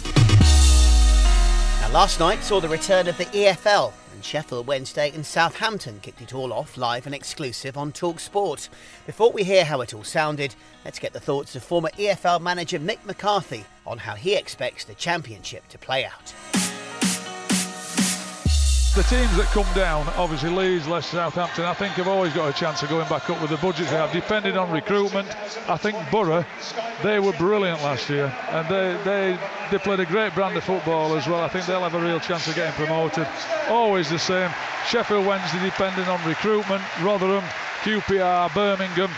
Last 1.94 2.20
night 2.20 2.44
saw 2.44 2.60
the 2.60 2.68
return 2.68 3.08
of 3.08 3.20
the 3.20 3.26
EFL, 3.26 3.94
and 4.16 4.26
Sheffield 4.26 4.66
Wednesday 4.66 5.12
and 5.14 5.24
Southampton 5.24 6.00
kicked 6.02 6.24
it 6.24 6.34
all 6.34 6.52
off 6.52 6.76
live 6.76 7.06
and 7.06 7.14
exclusive 7.14 7.78
on 7.78 7.92
Talk 7.92 8.20
Sport. 8.20 8.68
Before 9.06 9.32
we 9.32 9.44
hear 9.44 9.64
how 9.64 9.80
it 9.82 9.94
all 9.94 10.04
sounded, 10.04 10.56
let's 10.84 10.98
get 10.98 11.14
the 11.14 11.20
thoughts 11.20 11.56
of 11.56 11.64
former 11.64 11.92
EFL 11.92 12.42
manager 12.42 12.80
Mick 12.80 13.06
McCarthy 13.06 13.64
on 13.86 14.00
how 14.00 14.16
he 14.16 14.34
expects 14.36 14.86
the 14.86 14.96
championship 14.96 15.68
to 15.68 15.78
play 15.78 16.04
out. 16.04 16.34
The 18.96 19.02
teams 19.02 19.36
that 19.38 19.48
come 19.48 19.66
down, 19.74 20.08
obviously 20.18 20.52
Leeds, 20.52 20.88
Leicester, 20.88 21.18
Southampton, 21.18 21.66
I 21.66 21.74
think 21.74 21.94
have 21.94 22.08
always 22.08 22.32
got 22.32 22.48
a 22.48 22.54
chance 22.54 22.84
of 22.84 22.90
going 22.90 23.10
back 23.10 23.28
up 23.28 23.42
with 23.42 23.50
the 23.50 23.58
budgets 23.58 23.90
they 23.90 23.98
have, 23.98 24.12
depending 24.12 24.56
on 24.56 24.70
recruitment. 24.70 25.28
I 25.68 25.78
think 25.78 25.98
Boro, 26.12 26.46
they 27.02 27.20
were 27.20 27.34
brilliant 27.34 27.82
last 27.82 28.08
year, 28.08 28.32
and 28.50 28.70
they, 28.70 28.96
they 29.04 29.40
they 29.72 29.80
played 29.80 30.00
a 30.00 30.06
great 30.06 30.36
brand 30.36 30.56
of 30.56 30.64
football 30.64 31.16
as 31.16 31.26
well. 31.26 31.40
I 31.40 31.48
think 31.48 31.66
they'll 31.66 31.82
have 31.82 31.96
a 31.96 32.06
real 32.06 32.20
chance 32.20 32.48
of 32.48 32.54
getting 32.54 32.74
promoted. 32.74 33.28
Always 33.68 34.12
the 34.12 34.20
same. 34.20 34.52
Sheffield 34.88 35.26
Wednesday, 35.26 35.64
depending 35.64 36.06
on 36.06 36.24
recruitment. 36.28 36.84
Rotherham, 37.02 37.44
QPR, 37.82 38.54
Birmingham. 38.54 39.10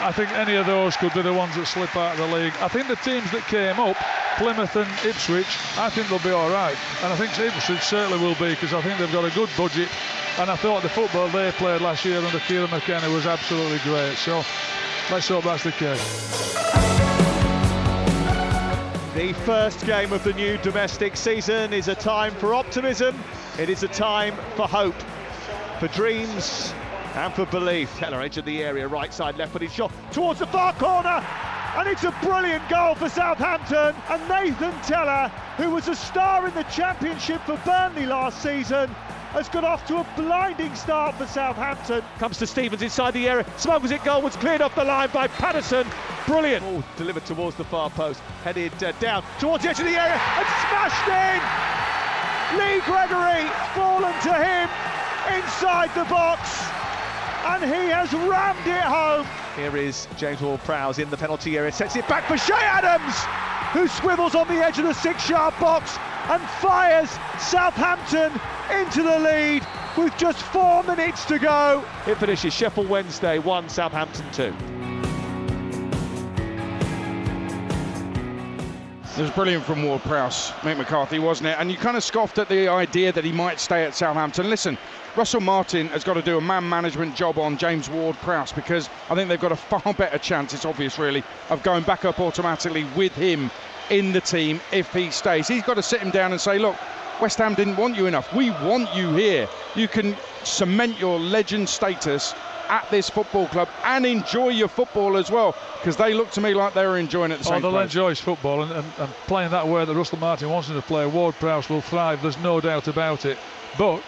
I 0.00 0.10
think 0.10 0.30
any 0.32 0.54
of 0.54 0.64
those 0.64 0.96
could 0.96 1.12
be 1.12 1.20
the 1.20 1.34
ones 1.34 1.54
that 1.56 1.66
slip 1.66 1.94
out 1.94 2.18
of 2.18 2.30
the 2.30 2.34
league. 2.34 2.54
I 2.62 2.68
think 2.68 2.88
the 2.88 2.96
teams 2.96 3.30
that 3.32 3.46
came 3.48 3.78
up, 3.78 3.98
Plymouth 4.38 4.76
and 4.76 4.90
Ipswich, 5.04 5.58
I 5.76 5.90
think 5.90 6.08
they'll 6.08 6.18
be 6.18 6.30
all 6.30 6.50
right. 6.50 6.76
And 7.02 7.12
I 7.12 7.16
think 7.16 7.38
Ipswich 7.38 7.82
certainly 7.82 8.18
will 8.18 8.34
be 8.34 8.50
because 8.50 8.72
I 8.72 8.80
think 8.82 8.98
they've 8.98 9.12
got 9.12 9.24
a 9.24 9.34
good 9.34 9.50
budget. 9.56 9.88
And 10.38 10.50
I 10.50 10.56
thought 10.56 10.82
the 10.82 10.88
football 10.88 11.28
they 11.28 11.52
played 11.52 11.80
last 11.80 12.04
year 12.04 12.18
under 12.18 12.38
Kieran 12.40 12.70
McKenna 12.70 13.10
was 13.10 13.26
absolutely 13.26 13.78
great. 13.80 14.16
So 14.16 14.42
let's 15.10 15.28
hope 15.28 15.44
that's 15.44 15.64
the 15.64 15.72
case. 15.72 16.52
The 19.14 19.34
first 19.44 19.84
game 19.84 20.12
of 20.12 20.24
the 20.24 20.32
new 20.32 20.56
domestic 20.58 21.16
season 21.18 21.74
is 21.74 21.88
a 21.88 21.94
time 21.94 22.32
for 22.32 22.54
optimism. 22.54 23.14
It 23.58 23.68
is 23.68 23.82
a 23.82 23.88
time 23.88 24.34
for 24.56 24.66
hope, 24.66 25.00
for 25.78 25.88
dreams, 25.88 26.72
and 27.14 27.32
for 27.34 27.44
belief. 27.46 27.94
Keller 27.98 28.22
edge 28.22 28.38
of 28.38 28.46
the 28.46 28.64
area, 28.64 28.88
right 28.88 29.12
side, 29.12 29.36
left 29.36 29.52
footed 29.52 29.70
shot 29.70 29.92
towards 30.12 30.38
the 30.40 30.46
far 30.46 30.72
corner. 30.72 31.22
And 31.74 31.88
it's 31.88 32.04
a 32.04 32.14
brilliant 32.22 32.68
goal 32.68 32.94
for 32.94 33.08
Southampton. 33.08 33.94
And 34.10 34.28
Nathan 34.28 34.78
Tella, 34.82 35.28
who 35.56 35.70
was 35.70 35.88
a 35.88 35.96
star 35.96 36.46
in 36.46 36.54
the 36.54 36.64
Championship 36.64 37.40
for 37.42 37.56
Burnley 37.64 38.04
last 38.04 38.42
season, 38.42 38.90
has 39.32 39.48
got 39.48 39.64
off 39.64 39.86
to 39.86 39.96
a 39.96 40.06
blinding 40.14 40.74
start 40.74 41.14
for 41.14 41.26
Southampton. 41.26 42.02
Comes 42.18 42.36
to 42.38 42.46
Stevens 42.46 42.82
inside 42.82 43.12
the 43.12 43.26
area, 43.26 43.46
smuggles 43.56 43.90
it 43.90 44.04
goal, 44.04 44.20
was 44.20 44.36
cleared 44.36 44.60
off 44.60 44.74
the 44.74 44.84
line 44.84 45.08
by 45.14 45.26
Patterson. 45.26 45.86
Brilliant. 46.26 46.62
Ball 46.62 46.84
delivered 46.98 47.24
towards 47.24 47.56
the 47.56 47.64
far 47.64 47.88
post, 47.88 48.20
headed 48.44 48.72
uh, 48.84 48.92
down 49.00 49.24
towards 49.38 49.64
the 49.64 49.70
edge 49.70 49.80
of 49.80 49.86
the 49.86 49.96
area 49.96 50.20
and 50.20 50.46
smashed 50.68 51.08
in. 51.08 51.40
Lee 52.60 52.80
Gregory 52.84 53.48
fallen 53.72 54.12
to 54.20 54.34
him 54.34 54.68
inside 55.34 55.88
the 55.94 56.04
box 56.10 56.71
and 57.44 57.64
he 57.64 57.90
has 57.90 58.12
rammed 58.12 58.66
it 58.66 58.82
home. 58.82 59.26
Here 59.56 59.76
is 59.76 60.08
James 60.16 60.40
Ward-Prowse 60.40 60.98
in 60.98 61.10
the 61.10 61.16
penalty 61.16 61.58
area, 61.58 61.72
sets 61.72 61.96
it 61.96 62.06
back 62.08 62.24
for 62.24 62.36
Che 62.36 62.54
Adams, 62.54 63.14
who 63.72 63.88
swivels 63.88 64.34
on 64.34 64.48
the 64.48 64.54
edge 64.54 64.78
of 64.78 64.84
the 64.84 64.94
six-yard 64.94 65.54
box 65.60 65.98
and 66.28 66.42
fires 66.60 67.10
Southampton 67.38 68.32
into 68.70 69.02
the 69.02 69.18
lead 69.18 69.66
with 69.96 70.16
just 70.16 70.38
four 70.38 70.82
minutes 70.84 71.24
to 71.26 71.38
go. 71.38 71.84
It 72.06 72.16
finishes 72.16 72.54
Sheffield 72.54 72.88
Wednesday 72.88 73.38
1, 73.38 73.68
Southampton 73.68 74.30
2. 74.32 74.81
It 79.14 79.20
was 79.20 79.30
brilliant 79.30 79.66
from 79.66 79.82
Ward 79.82 80.00
Prowse, 80.04 80.52
Mick 80.62 80.78
McCarthy, 80.78 81.18
wasn't 81.18 81.48
it? 81.48 81.56
And 81.58 81.70
you 81.70 81.76
kind 81.76 81.98
of 81.98 82.02
scoffed 82.02 82.38
at 82.38 82.48
the 82.48 82.68
idea 82.68 83.12
that 83.12 83.22
he 83.22 83.30
might 83.30 83.60
stay 83.60 83.84
at 83.84 83.94
Southampton. 83.94 84.48
Listen, 84.48 84.78
Russell 85.16 85.42
Martin 85.42 85.88
has 85.88 86.02
got 86.02 86.14
to 86.14 86.22
do 86.22 86.38
a 86.38 86.40
man 86.40 86.66
management 86.66 87.14
job 87.14 87.36
on 87.36 87.58
James 87.58 87.90
Ward 87.90 88.16
Prowse 88.22 88.52
because 88.52 88.88
I 89.10 89.14
think 89.14 89.28
they've 89.28 89.38
got 89.38 89.52
a 89.52 89.56
far 89.56 89.92
better 89.98 90.16
chance, 90.16 90.54
it's 90.54 90.64
obvious 90.64 90.98
really, 90.98 91.22
of 91.50 91.62
going 91.62 91.84
back 91.84 92.06
up 92.06 92.20
automatically 92.20 92.84
with 92.96 93.12
him 93.14 93.50
in 93.90 94.12
the 94.12 94.20
team 94.22 94.62
if 94.72 94.90
he 94.94 95.10
stays. 95.10 95.46
He's 95.46 95.62
got 95.62 95.74
to 95.74 95.82
sit 95.82 96.00
him 96.00 96.10
down 96.10 96.32
and 96.32 96.40
say, 96.40 96.58
look, 96.58 96.76
West 97.20 97.36
Ham 97.36 97.52
didn't 97.52 97.76
want 97.76 97.98
you 97.98 98.06
enough. 98.06 98.34
We 98.34 98.48
want 98.48 98.94
you 98.96 99.12
here. 99.14 99.46
You 99.76 99.88
can 99.88 100.16
cement 100.42 100.98
your 100.98 101.20
legend 101.20 101.68
status 101.68 102.34
at 102.68 102.88
this 102.90 103.10
football 103.10 103.46
club 103.48 103.68
and 103.84 104.06
enjoy 104.06 104.48
your 104.48 104.68
football 104.68 105.16
as 105.16 105.30
well 105.30 105.54
because 105.78 105.96
they 105.96 106.14
look 106.14 106.30
to 106.30 106.40
me 106.40 106.54
like 106.54 106.74
they're 106.74 106.96
enjoying 106.96 107.32
it 107.32 107.40
the 107.40 107.52
oh, 107.52 107.60
they'll 107.60 107.70
place. 107.70 107.84
enjoy 107.84 108.08
his 108.10 108.20
football 108.20 108.62
and, 108.62 108.72
and, 108.72 108.86
and, 108.98 109.12
playing 109.26 109.50
that 109.50 109.66
way 109.66 109.84
that 109.84 109.94
Russell 109.94 110.18
Martin 110.18 110.48
wants 110.48 110.68
him 110.68 110.76
to 110.76 110.82
play. 110.82 111.06
Ward 111.06 111.34
Prowse 111.36 111.68
will 111.68 111.80
thrive, 111.80 112.22
there's 112.22 112.38
no 112.38 112.60
doubt 112.60 112.88
about 112.88 113.24
it. 113.24 113.38
But 113.78 114.02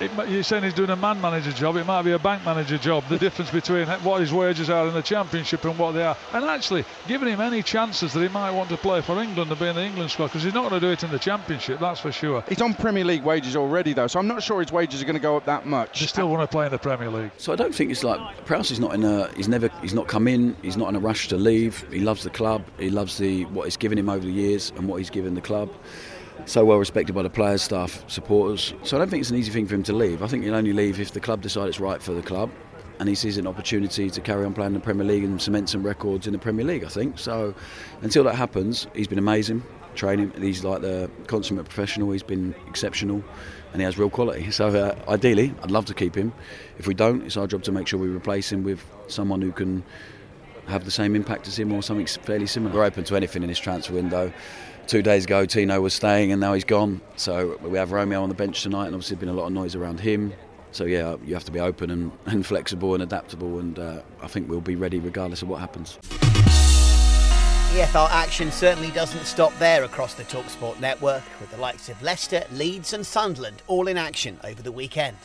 it, 0.00 0.10
you're 0.28 0.42
saying 0.42 0.64
he's 0.64 0.74
doing 0.74 0.90
a 0.90 0.96
man 0.96 1.20
manager 1.20 1.52
job, 1.52 1.76
it 1.76 1.84
might 1.84 2.02
be 2.02 2.12
a 2.12 2.18
bank 2.18 2.44
manager 2.44 2.78
job. 2.78 3.04
The 3.08 3.18
difference 3.18 3.50
between 3.50 3.86
what 3.86 4.20
his 4.20 4.32
wages 4.32 4.70
are 4.70 4.86
in 4.86 4.94
the 4.94 5.02
Championship 5.02 5.64
and 5.64 5.78
what 5.78 5.92
they 5.92 6.02
are. 6.02 6.16
And 6.32 6.44
actually, 6.44 6.84
giving 7.06 7.28
him 7.28 7.40
any 7.40 7.62
chances 7.62 8.12
that 8.12 8.20
he 8.20 8.28
might 8.28 8.50
want 8.50 8.68
to 8.70 8.76
play 8.76 9.00
for 9.00 9.20
England 9.22 9.50
and 9.50 9.60
be 9.60 9.66
in 9.66 9.76
the 9.76 9.84
England 9.84 10.10
squad 10.10 10.26
because 10.26 10.42
he's 10.42 10.54
not 10.54 10.68
going 10.68 10.80
to 10.80 10.86
do 10.86 10.92
it 10.92 11.02
in 11.02 11.10
the 11.10 11.18
Championship, 11.18 11.80
that's 11.80 12.00
for 12.00 12.12
sure. 12.12 12.44
He's 12.48 12.62
on 12.62 12.74
Premier 12.74 13.04
League 13.04 13.22
wages 13.22 13.56
already, 13.56 13.92
though, 13.92 14.06
so 14.06 14.18
I'm 14.18 14.28
not 14.28 14.42
sure 14.42 14.60
his 14.60 14.72
wages 14.72 15.02
are 15.02 15.04
going 15.04 15.14
to 15.14 15.20
go 15.20 15.36
up 15.36 15.44
that 15.46 15.66
much. 15.66 16.00
He 16.00 16.06
still 16.06 16.28
want 16.28 16.42
to 16.42 16.52
play 16.52 16.66
in 16.66 16.72
the 16.72 16.78
Premier 16.78 17.10
League. 17.10 17.30
So 17.38 17.52
I 17.52 17.56
don't 17.56 17.74
think 17.74 17.90
it's 17.90 18.04
like 18.04 18.20
Prowse 18.46 18.70
is 18.70 18.80
not 18.80 18.94
in 18.94 19.04
a. 19.04 19.32
He's 19.34 19.48
never. 19.48 19.68
He's 19.80 19.94
not 19.94 20.08
come 20.08 20.28
in. 20.28 20.56
He's 20.62 20.76
not 20.76 20.88
in 20.88 20.96
a 20.96 21.00
rush 21.00 21.28
to 21.28 21.36
leave. 21.36 21.84
He 21.90 22.00
loves 22.00 22.22
the 22.22 22.30
club. 22.30 22.64
He 22.78 22.90
loves 22.90 23.18
the 23.18 23.44
what 23.46 23.64
he's 23.64 23.76
given 23.76 23.98
him 23.98 24.08
over 24.08 24.24
the 24.24 24.32
years 24.32 24.72
and 24.76 24.88
what 24.88 24.96
he's 24.96 25.10
given 25.10 25.34
the 25.34 25.40
club 25.40 25.70
so 26.46 26.64
well 26.64 26.78
respected 26.78 27.14
by 27.14 27.22
the 27.22 27.30
players, 27.30 27.62
staff, 27.62 28.04
supporters. 28.08 28.74
So 28.82 28.96
I 28.96 29.00
don't 29.00 29.08
think 29.08 29.20
it's 29.20 29.30
an 29.30 29.36
easy 29.36 29.52
thing 29.52 29.66
for 29.66 29.74
him 29.74 29.82
to 29.84 29.92
leave. 29.92 30.22
I 30.22 30.26
think 30.26 30.44
he'll 30.44 30.54
only 30.54 30.72
leave 30.72 31.00
if 31.00 31.12
the 31.12 31.20
club 31.20 31.42
decide 31.42 31.68
it's 31.68 31.80
right 31.80 32.02
for 32.02 32.12
the 32.12 32.22
club 32.22 32.50
and 32.98 33.08
he 33.08 33.14
sees 33.14 33.36
an 33.38 33.46
opportunity 33.46 34.10
to 34.10 34.20
carry 34.20 34.44
on 34.44 34.54
playing 34.54 34.68
in 34.68 34.74
the 34.74 34.80
Premier 34.80 35.04
League 35.04 35.24
and 35.24 35.40
cement 35.40 35.68
some 35.68 35.82
records 35.82 36.26
in 36.26 36.32
the 36.32 36.38
Premier 36.38 36.64
League, 36.64 36.84
I 36.84 36.88
think. 36.88 37.18
So 37.18 37.54
until 38.02 38.24
that 38.24 38.34
happens, 38.34 38.86
he's 38.94 39.08
been 39.08 39.18
amazing 39.18 39.62
training. 39.94 40.32
He's 40.38 40.64
like 40.64 40.82
the 40.82 41.10
consummate 41.26 41.64
professional. 41.64 42.10
He's 42.12 42.22
been 42.22 42.54
exceptional 42.68 43.22
and 43.72 43.80
he 43.80 43.84
has 43.84 43.98
real 43.98 44.10
quality. 44.10 44.50
So 44.50 44.68
uh, 44.68 44.94
ideally, 45.10 45.54
I'd 45.62 45.70
love 45.70 45.86
to 45.86 45.94
keep 45.94 46.14
him. 46.14 46.32
If 46.78 46.86
we 46.86 46.94
don't, 46.94 47.22
it's 47.24 47.36
our 47.36 47.46
job 47.46 47.62
to 47.64 47.72
make 47.72 47.86
sure 47.86 47.98
we 47.98 48.08
replace 48.08 48.52
him 48.52 48.62
with 48.62 48.84
someone 49.08 49.42
who 49.42 49.52
can 49.52 49.82
have 50.66 50.84
the 50.84 50.90
same 50.90 51.16
impact 51.16 51.48
as 51.48 51.58
him 51.58 51.72
or 51.72 51.82
something 51.82 52.06
fairly 52.06 52.46
similar. 52.46 52.74
We're 52.74 52.84
open 52.84 53.04
to 53.04 53.16
anything 53.16 53.42
in 53.42 53.48
this 53.48 53.58
transfer 53.58 53.94
window 53.94 54.32
two 54.86 55.02
days 55.02 55.24
ago 55.24 55.46
Tino 55.46 55.80
was 55.80 55.94
staying 55.94 56.32
and 56.32 56.40
now 56.40 56.54
he's 56.54 56.64
gone. 56.64 57.00
So 57.16 57.58
we 57.62 57.78
have 57.78 57.92
Romeo 57.92 58.22
on 58.22 58.28
the 58.28 58.34
bench 58.34 58.62
tonight 58.62 58.86
and 58.86 58.94
obviously 58.94 59.16
been 59.16 59.28
a 59.28 59.34
lot 59.34 59.46
of 59.46 59.52
noise 59.52 59.74
around 59.74 60.00
him. 60.00 60.32
So 60.70 60.84
yeah, 60.84 61.16
you 61.24 61.34
have 61.34 61.44
to 61.44 61.52
be 61.52 61.60
open 61.60 61.90
and, 61.90 62.12
and 62.26 62.44
flexible 62.44 62.94
and 62.94 63.02
adaptable 63.02 63.58
and 63.58 63.78
uh, 63.78 64.02
I 64.22 64.26
think 64.26 64.48
we'll 64.48 64.60
be 64.60 64.76
ready 64.76 64.98
regardless 64.98 65.42
of 65.42 65.48
what 65.48 65.60
happens. 65.60 65.98
EFL 67.72 68.10
action 68.10 68.52
certainly 68.52 68.90
doesn't 68.90 69.24
stop 69.24 69.56
there 69.58 69.84
across 69.84 70.12
the 70.12 70.24
Talksport 70.24 70.78
network 70.78 71.22
with 71.40 71.50
the 71.50 71.56
likes 71.56 71.88
of 71.88 72.00
Leicester, 72.02 72.44
Leeds 72.52 72.92
and 72.92 73.06
Sunderland 73.06 73.62
all 73.66 73.88
in 73.88 73.96
action 73.96 74.38
over 74.44 74.60
the 74.60 74.72
weekend. 74.72 75.16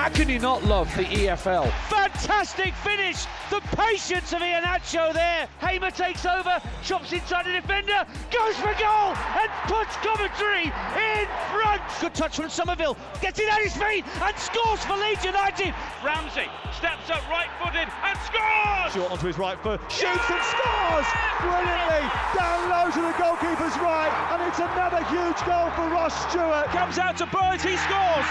How 0.00 0.08
can 0.08 0.30
you 0.30 0.38
not 0.38 0.64
love 0.64 0.88
the 0.96 1.04
EFL? 1.04 1.70
Fantastic 1.92 2.72
finish! 2.76 3.26
The 3.50 3.60
patience 3.76 4.32
of 4.32 4.40
Iheanacho 4.40 5.12
there. 5.12 5.46
Hamer 5.60 5.90
takes 5.90 6.24
over, 6.24 6.56
chops 6.82 7.12
inside 7.12 7.44
the 7.44 7.52
defender, 7.52 8.08
goes 8.32 8.56
for 8.56 8.72
goal, 8.80 9.12
and 9.36 9.52
puts 9.68 9.92
Coventry 10.00 10.72
in 10.96 11.28
front. 11.52 11.84
Good 12.00 12.14
touch 12.14 12.36
from 12.36 12.48
Summerville, 12.48 12.96
gets 13.20 13.40
it 13.40 13.52
at 13.52 13.60
his 13.60 13.76
feet 13.76 14.08
and 14.24 14.32
scores 14.40 14.80
for 14.88 14.96
Leeds 14.96 15.22
United. 15.22 15.76
Ramsey 16.00 16.48
steps 16.72 17.12
up 17.12 17.20
right-footed 17.28 17.84
and 17.84 18.16
scores. 18.24 18.96
Short 18.96 19.12
onto 19.12 19.26
his 19.26 19.36
right 19.36 19.60
foot, 19.60 19.84
shoots 19.92 20.30
and 20.32 20.44
scores 20.48 21.08
brilliantly 21.44 22.08
down 22.40 22.72
low 22.72 22.88
to 22.88 23.04
the 23.04 23.12
goalkeeper's 23.20 23.76
right, 23.84 24.08
and 24.32 24.48
it's 24.48 24.64
another 24.64 25.04
huge 25.12 25.36
goal 25.44 25.68
for 25.76 25.92
Ross 25.92 26.16
Stewart. 26.24 26.72
Comes 26.72 26.96
out 26.96 27.18
to 27.18 27.26
Burns, 27.26 27.62
he 27.62 27.76
scores. 27.76 28.30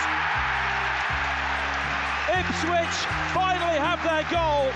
Ipswich 2.30 2.96
finally 3.34 3.80
have 3.80 4.04
their 4.04 4.24
goal. 4.30 4.72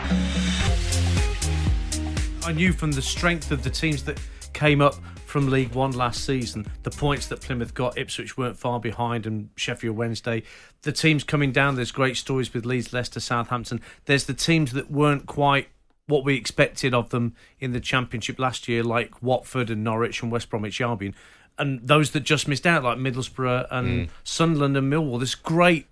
I 2.45 2.51
knew 2.51 2.73
from 2.73 2.91
the 2.91 3.01
strength 3.01 3.51
of 3.51 3.63
the 3.63 3.69
teams 3.69 4.03
that 4.05 4.19
came 4.53 4.81
up 4.81 4.95
from 5.25 5.49
League 5.49 5.73
One 5.73 5.91
last 5.91 6.25
season, 6.25 6.67
the 6.83 6.91
points 6.91 7.27
that 7.27 7.41
Plymouth 7.41 7.73
got, 7.73 7.97
Ipswich 7.97 8.37
weren't 8.37 8.57
far 8.57 8.79
behind, 8.79 9.25
and 9.25 9.49
Sheffield 9.55 9.95
Wednesday. 9.95 10.43
The 10.81 10.91
teams 10.91 11.23
coming 11.23 11.51
down, 11.51 11.75
there's 11.75 11.91
great 11.91 12.17
stories 12.17 12.53
with 12.53 12.65
Leeds, 12.65 12.93
Leicester, 12.93 13.19
Southampton. 13.19 13.81
There's 14.05 14.25
the 14.25 14.33
teams 14.33 14.73
that 14.73 14.91
weren't 14.91 15.25
quite 15.25 15.69
what 16.07 16.25
we 16.25 16.35
expected 16.35 16.93
of 16.93 17.09
them 17.09 17.33
in 17.59 17.71
the 17.71 17.79
Championship 17.79 18.37
last 18.37 18.67
year, 18.67 18.83
like 18.83 19.23
Watford 19.23 19.69
and 19.69 19.83
Norwich 19.83 20.21
and 20.21 20.31
West 20.31 20.49
Bromwich 20.49 20.81
Albion. 20.81 21.15
And 21.57 21.87
those 21.87 22.11
that 22.11 22.21
just 22.21 22.47
missed 22.47 22.67
out, 22.67 22.83
like 22.83 22.97
Middlesbrough 22.97 23.67
and 23.71 24.07
mm. 24.07 24.09
Sunderland 24.23 24.75
and 24.75 24.91
Millwall. 24.91 25.19
There's 25.19 25.35
great 25.35 25.87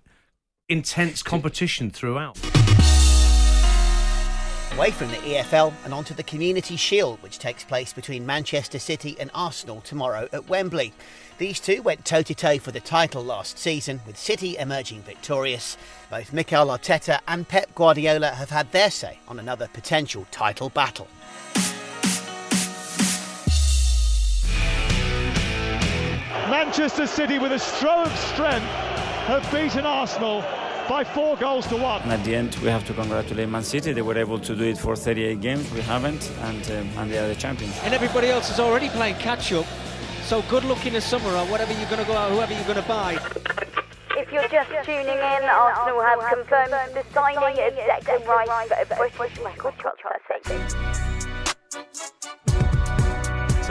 intense 0.68 1.22
competition 1.22 1.90
throughout. 1.90 2.38
Away 4.74 4.90
from 4.90 5.08
the 5.08 5.16
EFL 5.18 5.74
and 5.84 5.92
onto 5.92 6.14
the 6.14 6.22
Community 6.22 6.76
Shield, 6.76 7.22
which 7.22 7.38
takes 7.38 7.62
place 7.62 7.92
between 7.92 8.24
Manchester 8.24 8.78
City 8.78 9.16
and 9.20 9.30
Arsenal 9.34 9.82
tomorrow 9.82 10.28
at 10.32 10.48
Wembley. 10.48 10.94
These 11.36 11.60
two 11.60 11.82
went 11.82 12.06
toe 12.06 12.22
to 12.22 12.34
toe 12.34 12.58
for 12.58 12.70
the 12.72 12.80
title 12.80 13.22
last 13.22 13.58
season, 13.58 14.00
with 14.06 14.16
City 14.16 14.56
emerging 14.56 15.02
victorious. 15.02 15.76
Both 16.10 16.32
Mikel 16.32 16.68
Arteta 16.68 17.20
and 17.28 17.46
Pep 17.46 17.74
Guardiola 17.74 18.30
have 18.30 18.48
had 18.48 18.72
their 18.72 18.90
say 18.90 19.18
on 19.28 19.38
another 19.38 19.68
potential 19.74 20.26
title 20.30 20.70
battle. 20.70 21.08
Manchester 26.48 27.06
City, 27.06 27.38
with 27.38 27.52
a 27.52 27.58
stroke 27.58 28.06
of 28.06 28.18
strength, 28.18 28.91
have 29.26 29.48
beaten 29.52 29.86
Arsenal 29.86 30.42
by 30.88 31.04
four 31.04 31.36
goals 31.36 31.66
to 31.68 31.76
one. 31.76 32.02
And 32.02 32.12
at 32.12 32.24
the 32.24 32.34
end, 32.34 32.56
we 32.56 32.68
have 32.68 32.84
to 32.86 32.94
congratulate 32.94 33.48
Man 33.48 33.62
City. 33.62 33.92
They 33.92 34.02
were 34.02 34.18
able 34.18 34.38
to 34.40 34.56
do 34.56 34.64
it 34.64 34.78
for 34.78 34.96
38 34.96 35.40
games. 35.40 35.70
We 35.72 35.80
haven't, 35.80 36.30
and 36.42 36.70
um, 36.72 36.98
and 36.98 37.10
they 37.10 37.18
are 37.18 37.28
the 37.28 37.36
champions. 37.36 37.78
And 37.84 37.94
everybody 37.94 38.28
else 38.28 38.50
is 38.50 38.58
already 38.58 38.88
playing 38.88 39.16
catch 39.16 39.52
up. 39.52 39.66
So 40.24 40.42
good 40.42 40.64
luck 40.64 40.84
in 40.86 40.94
the 40.94 41.00
summer 41.00 41.30
or 41.30 41.46
whatever 41.46 41.72
you're 41.72 41.88
going 41.88 42.00
to 42.00 42.06
go 42.06 42.14
out, 42.14 42.30
whoever 42.32 42.52
you're 42.52 42.64
going 42.64 42.82
to 42.82 42.88
buy. 42.88 43.12
If 44.16 44.32
you're 44.32 44.48
just 44.48 44.70
tuning 44.84 45.06
in, 45.06 45.42
Arsenal 45.44 46.02
have 46.02 46.20
confirmed 46.34 46.94
the 46.94 47.04
signing 47.12 47.38
of 47.38 48.04
Declan 48.04 48.26
Rice 48.26 48.68
for 48.88 49.04
a 49.06 49.10
British 49.10 49.38
record 49.38 49.74
transfer. 49.78 51.01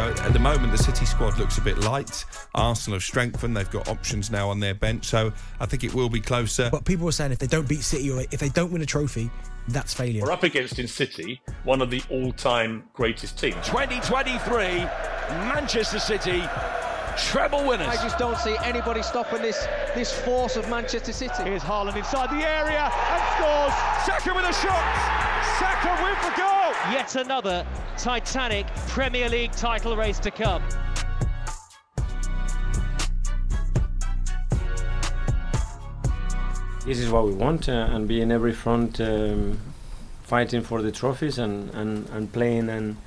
So 0.01 0.07
at 0.23 0.33
the 0.33 0.39
moment, 0.39 0.71
the 0.71 0.79
City 0.79 1.05
squad 1.05 1.37
looks 1.37 1.59
a 1.59 1.61
bit 1.61 1.77
light. 1.77 2.25
Arsenal 2.55 2.95
have 2.95 3.03
strengthened; 3.03 3.55
they've 3.55 3.69
got 3.69 3.87
options 3.87 4.31
now 4.31 4.49
on 4.49 4.59
their 4.59 4.73
bench, 4.73 5.05
so 5.05 5.31
I 5.59 5.67
think 5.67 5.83
it 5.83 5.93
will 5.93 6.09
be 6.09 6.19
closer. 6.19 6.69
But 6.71 6.85
people 6.85 7.05
were 7.05 7.11
saying 7.11 7.33
if 7.33 7.37
they 7.37 7.45
don't 7.45 7.69
beat 7.69 7.83
City 7.83 8.09
or 8.09 8.21
if 8.31 8.39
they 8.39 8.49
don't 8.49 8.71
win 8.71 8.81
a 8.81 8.85
trophy, 8.87 9.29
that's 9.67 9.93
failure. 9.93 10.23
We're 10.23 10.31
up 10.31 10.41
against 10.41 10.79
in 10.79 10.87
City 10.87 11.39
one 11.65 11.83
of 11.83 11.91
the 11.91 12.01
all-time 12.09 12.85
greatest 12.93 13.37
teams. 13.37 13.67
2023, 13.67 14.49
Manchester 15.45 15.99
City 15.99 16.41
treble 17.15 17.63
winners. 17.63 17.87
I 17.87 17.93
just 17.97 18.17
don't 18.17 18.39
see 18.39 18.57
anybody 18.63 19.03
stopping 19.03 19.43
this 19.43 19.67
this 19.93 20.11
force 20.11 20.55
of 20.55 20.67
Manchester 20.67 21.13
City. 21.13 21.43
Here's 21.43 21.61
Haaland 21.61 21.95
inside 21.95 22.31
the 22.31 22.43
area 22.43 22.91
and 22.91 23.23
scores. 23.35 23.73
Saka 24.07 24.33
with 24.33 24.45
a 24.45 24.53
shot. 24.53 25.30
Saka 25.59 26.03
with 26.03 26.21
the 26.21 26.41
goal. 26.41 26.91
Yet 26.91 27.15
another 27.15 27.65
Titanic 27.97 28.67
Premier 28.87 29.29
League 29.29 29.51
title 29.51 29.95
race 29.95 30.19
to 30.19 30.31
come. 30.31 30.63
This 36.85 36.99
is 36.99 37.09
what 37.11 37.25
we 37.25 37.33
want 37.33 37.69
uh, 37.69 37.89
and 37.91 38.07
be 38.07 38.21
in 38.21 38.31
every 38.31 38.53
front 38.53 38.99
um, 38.99 39.59
fighting 40.23 40.61
for 40.61 40.81
the 40.81 40.91
trophies 40.91 41.37
and, 41.37 41.69
and, 41.75 42.09
and 42.09 42.33
playing 42.33 42.69
and, 42.69 42.97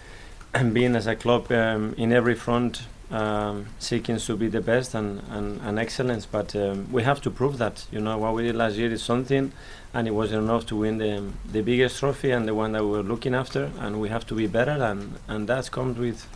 and 0.54 0.72
being 0.72 0.94
as 0.94 1.08
a 1.08 1.16
club 1.16 1.50
um, 1.50 1.94
in 1.98 2.12
every 2.12 2.36
front 2.36 2.86
um, 3.10 3.66
seeking 3.78 4.18
to 4.18 4.36
be 4.36 4.48
the 4.48 4.60
best 4.60 4.94
and, 4.94 5.22
and, 5.30 5.60
and 5.62 5.78
excellence. 5.78 6.24
But 6.24 6.54
um, 6.54 6.90
we 6.92 7.02
have 7.02 7.20
to 7.22 7.30
prove 7.30 7.58
that. 7.58 7.86
You 7.90 8.00
know, 8.00 8.16
what 8.18 8.34
we 8.34 8.44
did 8.44 8.54
last 8.54 8.76
year 8.76 8.92
is 8.92 9.02
something, 9.02 9.52
and 9.94 10.08
it 10.08 10.10
wasn't 10.10 10.42
enough 10.42 10.66
to 10.66 10.76
win 10.76 10.98
the, 10.98 11.30
the 11.50 11.62
biggest 11.62 12.00
trophy 12.00 12.32
and 12.32 12.48
the 12.48 12.54
one 12.54 12.72
that 12.72 12.82
we 12.82 12.90
were 12.90 13.02
looking 13.02 13.34
after. 13.34 13.70
And 13.78 14.00
we 14.00 14.08
have 14.08 14.26
to 14.26 14.34
be 14.34 14.48
better, 14.48 14.72
and, 14.72 15.14
and 15.28 15.48
that 15.48 15.70
comes 15.70 15.96
with 15.98 16.26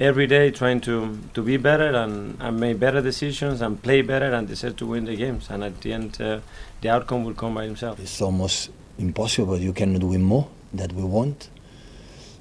every 0.00 0.26
day 0.26 0.50
trying 0.50 0.80
to, 0.80 1.18
to 1.34 1.42
be 1.42 1.58
better 1.58 1.94
and, 1.94 2.38
and 2.40 2.58
make 2.58 2.78
better 2.80 3.02
decisions 3.02 3.60
and 3.60 3.80
play 3.82 4.00
better 4.00 4.32
and 4.32 4.48
deserve 4.48 4.76
to 4.76 4.86
win 4.86 5.04
the 5.04 5.14
games. 5.14 5.50
And 5.50 5.62
at 5.62 5.82
the 5.82 5.92
end, 5.92 6.20
uh, 6.20 6.40
the 6.80 6.88
outcome 6.88 7.24
will 7.24 7.34
come 7.34 7.54
by 7.54 7.64
himself. 7.64 8.00
It's 8.00 8.22
almost 8.22 8.70
impossible. 8.98 9.58
You 9.58 9.74
cannot 9.74 10.02
win 10.02 10.22
more 10.22 10.48
that 10.72 10.92
we 10.92 11.04
want. 11.04 11.50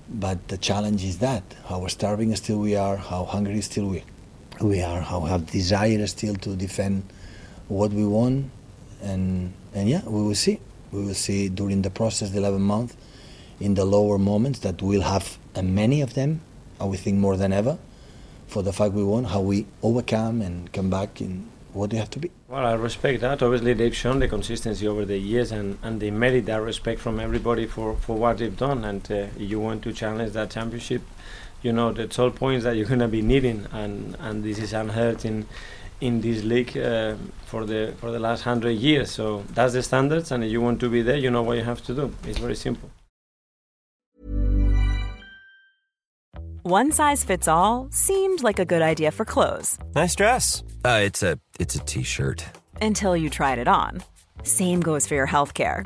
But 0.10 0.48
the 0.48 0.58
challenge 0.58 1.04
is 1.04 1.20
that 1.20 1.44
how 1.66 1.86
starving 1.88 2.34
still 2.38 2.60
we 2.60 2.76
are, 2.76 2.96
how 2.96 3.26
hungry 3.26 3.62
still 3.62 3.88
we, 3.88 4.04
we 4.62 4.82
are, 4.82 5.02
how 5.02 5.22
have 5.22 5.52
desire 5.52 6.06
still 6.08 6.36
to 6.36 6.56
defend 6.56 7.04
what 7.68 7.92
we 7.92 8.06
want, 8.06 8.52
and 9.02 9.54
and 9.74 9.90
yeah, 9.90 10.02
we 10.06 10.22
will 10.22 10.36
see. 10.36 10.60
We 10.92 11.06
will 11.06 11.14
see 11.14 11.50
during 11.50 11.82
the 11.82 11.90
process, 11.90 12.32
the 12.32 12.40
11 12.40 12.62
months, 12.62 12.96
in 13.60 13.76
the 13.76 13.86
lower 13.86 14.18
moments 14.18 14.60
that 14.60 14.82
we'll 14.82 15.02
have 15.02 15.38
uh, 15.56 15.62
many 15.62 16.02
of 16.02 16.14
them, 16.14 16.42
and 16.80 16.90
we 16.90 16.98
think 16.98 17.18
more 17.18 17.38
than 17.38 17.54
ever, 17.54 17.78
for 18.48 18.62
the 18.64 18.74
fact 18.74 18.94
we 18.94 19.04
want, 19.04 19.28
how 19.28 19.40
we 19.40 19.66
overcome 19.82 20.42
and 20.42 20.72
come 20.74 20.90
back 20.90 21.22
in 21.22 21.48
what 21.74 21.90
they 21.90 21.98
have 21.98 22.10
to 22.10 22.20
be. 22.20 22.30
Well, 22.50 22.66
I 22.66 22.74
respect 22.74 23.22
that. 23.22 23.42
Obviously, 23.42 23.74
they've 23.74 23.96
shown 23.96 24.20
the 24.20 24.28
consistency 24.28 24.88
over 24.88 25.06
the 25.06 25.18
years, 25.18 25.54
and, 25.54 25.78
and 25.82 26.02
they 26.02 26.12
merit 26.12 26.46
that 26.48 26.62
respect 26.62 27.00
from 27.00 27.20
everybody 27.20 27.66
for, 27.66 27.96
for 27.96 28.18
what 28.18 28.40
they've 28.40 28.58
done. 28.58 28.84
And 28.84 29.10
uh, 29.10 29.28
you 29.38 29.60
want 29.60 29.84
to 29.84 29.94
challenge 29.94 30.34
that 30.34 30.52
championship, 30.52 31.02
you 31.62 31.72
know, 31.72 31.94
the 31.94 32.08
12 32.08 32.36
points 32.36 32.64
that 32.66 32.76
you're 32.76 32.88
going 32.88 33.00
to 33.00 33.08
be 33.08 33.22
needing, 33.22 33.68
and, 33.72 34.18
and 34.20 34.44
this 34.44 34.60
is 34.60 34.74
unheard 34.74 35.24
in 35.24 35.48
in 36.02 36.20
this 36.22 36.44
league 36.44 36.78
uh, 36.78 37.16
for 37.46 37.66
the 37.66 37.94
for 38.00 38.12
the 38.12 38.20
last 38.20 38.42
hundred 38.42 38.72
years. 38.72 39.12
So 39.12 39.44
that's 39.54 39.74
the 39.74 39.84
standards, 39.84 40.32
and 40.32 40.44
if 40.44 40.52
you 40.52 40.62
want 40.62 40.80
to 40.82 40.90
be 40.90 41.02
there, 41.02 41.18
you 41.18 41.32
know 41.32 41.44
what 41.44 41.58
you 41.58 41.64
have 41.64 41.82
to 41.86 41.94
do. 41.94 42.14
It's 42.28 42.40
very 42.40 42.56
simple. 42.56 42.90
One 46.64 46.92
size 46.92 47.24
fits 47.24 47.48
all 47.48 47.88
seemed 47.92 48.44
like 48.44 48.60
a 48.60 48.66
good 48.66 48.84
idea 48.84 49.12
for 49.12 49.26
clothes. 49.26 49.80
Nice 49.96 50.16
dress. 50.16 50.64
Uh, 50.86 51.00
it's 51.04 51.24
a 51.24 51.40
it's 51.60 51.76
a 51.76 51.80
t-shirt. 51.80 52.46
Until 52.82 53.18
you 53.18 53.30
tried 53.30 53.60
it 53.60 53.68
on. 53.68 54.04
Same 54.44 54.80
goes 54.80 55.08
for 55.08 55.16
your 55.16 55.26
health 55.26 55.54
care. 55.54 55.86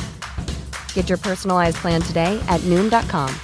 Get 0.93 1.09
your 1.09 1.17
personalized 1.17 1.77
plan 1.77 2.01
today 2.01 2.41
at 2.47 2.61
Noom.com. 2.61 3.35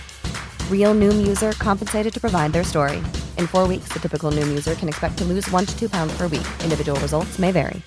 Real 0.72 0.96
Noom 0.96 1.28
user 1.28 1.52
compensated 1.54 2.14
to 2.14 2.22
provide 2.22 2.54
their 2.54 2.64
story. 2.64 3.00
In 3.38 3.48
four 3.48 3.68
weeks, 3.68 3.90
the 3.92 4.00
typical 4.00 4.32
Noom 4.32 4.48
user 4.48 4.76
can 4.76 4.88
expect 4.88 5.18
to 5.18 5.26
lose 5.26 5.52
one 5.52 5.66
to 5.66 5.78
two 5.78 5.90
pounds 5.90 6.16
per 6.16 6.28
week. 6.28 6.48
Individual 6.64 6.98
results 7.02 7.38
may 7.38 7.52
vary. 7.52 7.82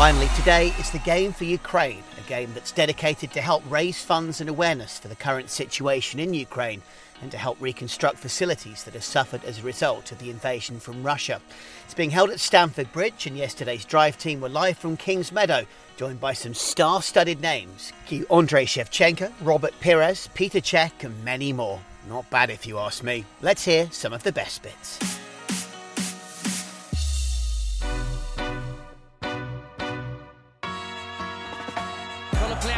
Finally, 0.00 0.28
today 0.34 0.68
is 0.78 0.90
the 0.92 0.98
game 1.00 1.30
for 1.30 1.44
Ukraine, 1.44 2.02
a 2.16 2.26
game 2.26 2.54
that's 2.54 2.72
dedicated 2.72 3.32
to 3.32 3.42
help 3.42 3.62
raise 3.70 4.02
funds 4.02 4.40
and 4.40 4.48
awareness 4.48 4.98
for 4.98 5.08
the 5.08 5.14
current 5.14 5.50
situation 5.50 6.18
in 6.18 6.32
Ukraine 6.32 6.80
and 7.22 7.30
to 7.30 7.38
help 7.38 7.60
reconstruct 7.60 8.18
facilities 8.18 8.84
that 8.84 8.94
have 8.94 9.04
suffered 9.04 9.44
as 9.44 9.58
a 9.58 9.62
result 9.62 10.12
of 10.12 10.18
the 10.18 10.30
invasion 10.30 10.80
from 10.80 11.02
Russia. 11.02 11.40
It's 11.84 11.94
being 11.94 12.10
held 12.10 12.30
at 12.30 12.40
Stamford 12.40 12.92
Bridge, 12.92 13.26
and 13.26 13.36
yesterday's 13.36 13.84
drive 13.84 14.18
team 14.18 14.40
were 14.40 14.48
live 14.48 14.78
from 14.78 14.96
Kingsmeadow, 14.96 15.66
joined 15.96 16.20
by 16.20 16.32
some 16.32 16.54
star 16.54 17.02
studded 17.02 17.40
names 17.40 17.92
Andriy 18.08 18.66
Shevchenko, 18.66 19.32
Robert 19.42 19.74
Pires, 19.80 20.28
Petr 20.34 20.62
Cech, 20.62 21.04
and 21.04 21.24
many 21.24 21.52
more. 21.52 21.80
Not 22.08 22.28
bad 22.30 22.50
if 22.50 22.66
you 22.66 22.78
ask 22.78 23.02
me. 23.02 23.24
Let's 23.42 23.64
hear 23.64 23.88
some 23.90 24.12
of 24.12 24.22
the 24.22 24.32
best 24.32 24.62
bits. 24.62 24.98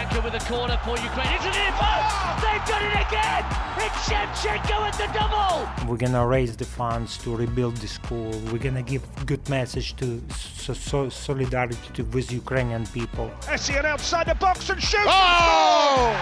Shevchenko 0.03 0.25
with 0.25 0.35
a 0.35 0.45
corner 0.47 0.79
for 0.85 0.97
Ukraine. 0.99 1.29
It's 1.35 1.45
an 1.45 1.73
post! 1.75 2.43
They've 2.43 2.65
done 2.67 2.83
it 2.85 3.07
again! 3.07 3.45
It's 3.79 4.09
Shevchenko 4.09 4.89
at 4.89 4.95
the 4.99 5.07
double! 5.13 5.89
We're 5.89 5.97
gonna 5.97 6.27
raise 6.27 6.57
the 6.57 6.65
funds 6.65 7.19
to 7.19 7.37
rebuild 7.37 7.77
the 7.77 7.89
school. 7.89 8.31
We're 8.51 8.59
gonna 8.59 8.83
give 8.83 9.03
good 9.27 9.49
message 9.49 9.95
to 9.97 10.21
so, 10.35 10.75
so 10.75 11.09
solidarity 11.09 11.77
to, 11.95 12.03
with 12.05 12.33
Ukrainian 12.33 12.87
people. 12.87 13.31
Essien 13.43 13.85
outside 13.85 14.27
the 14.27 14.35
box 14.35 14.71
and 14.71 14.83
shoots. 14.83 15.05
Oh! 15.07 16.17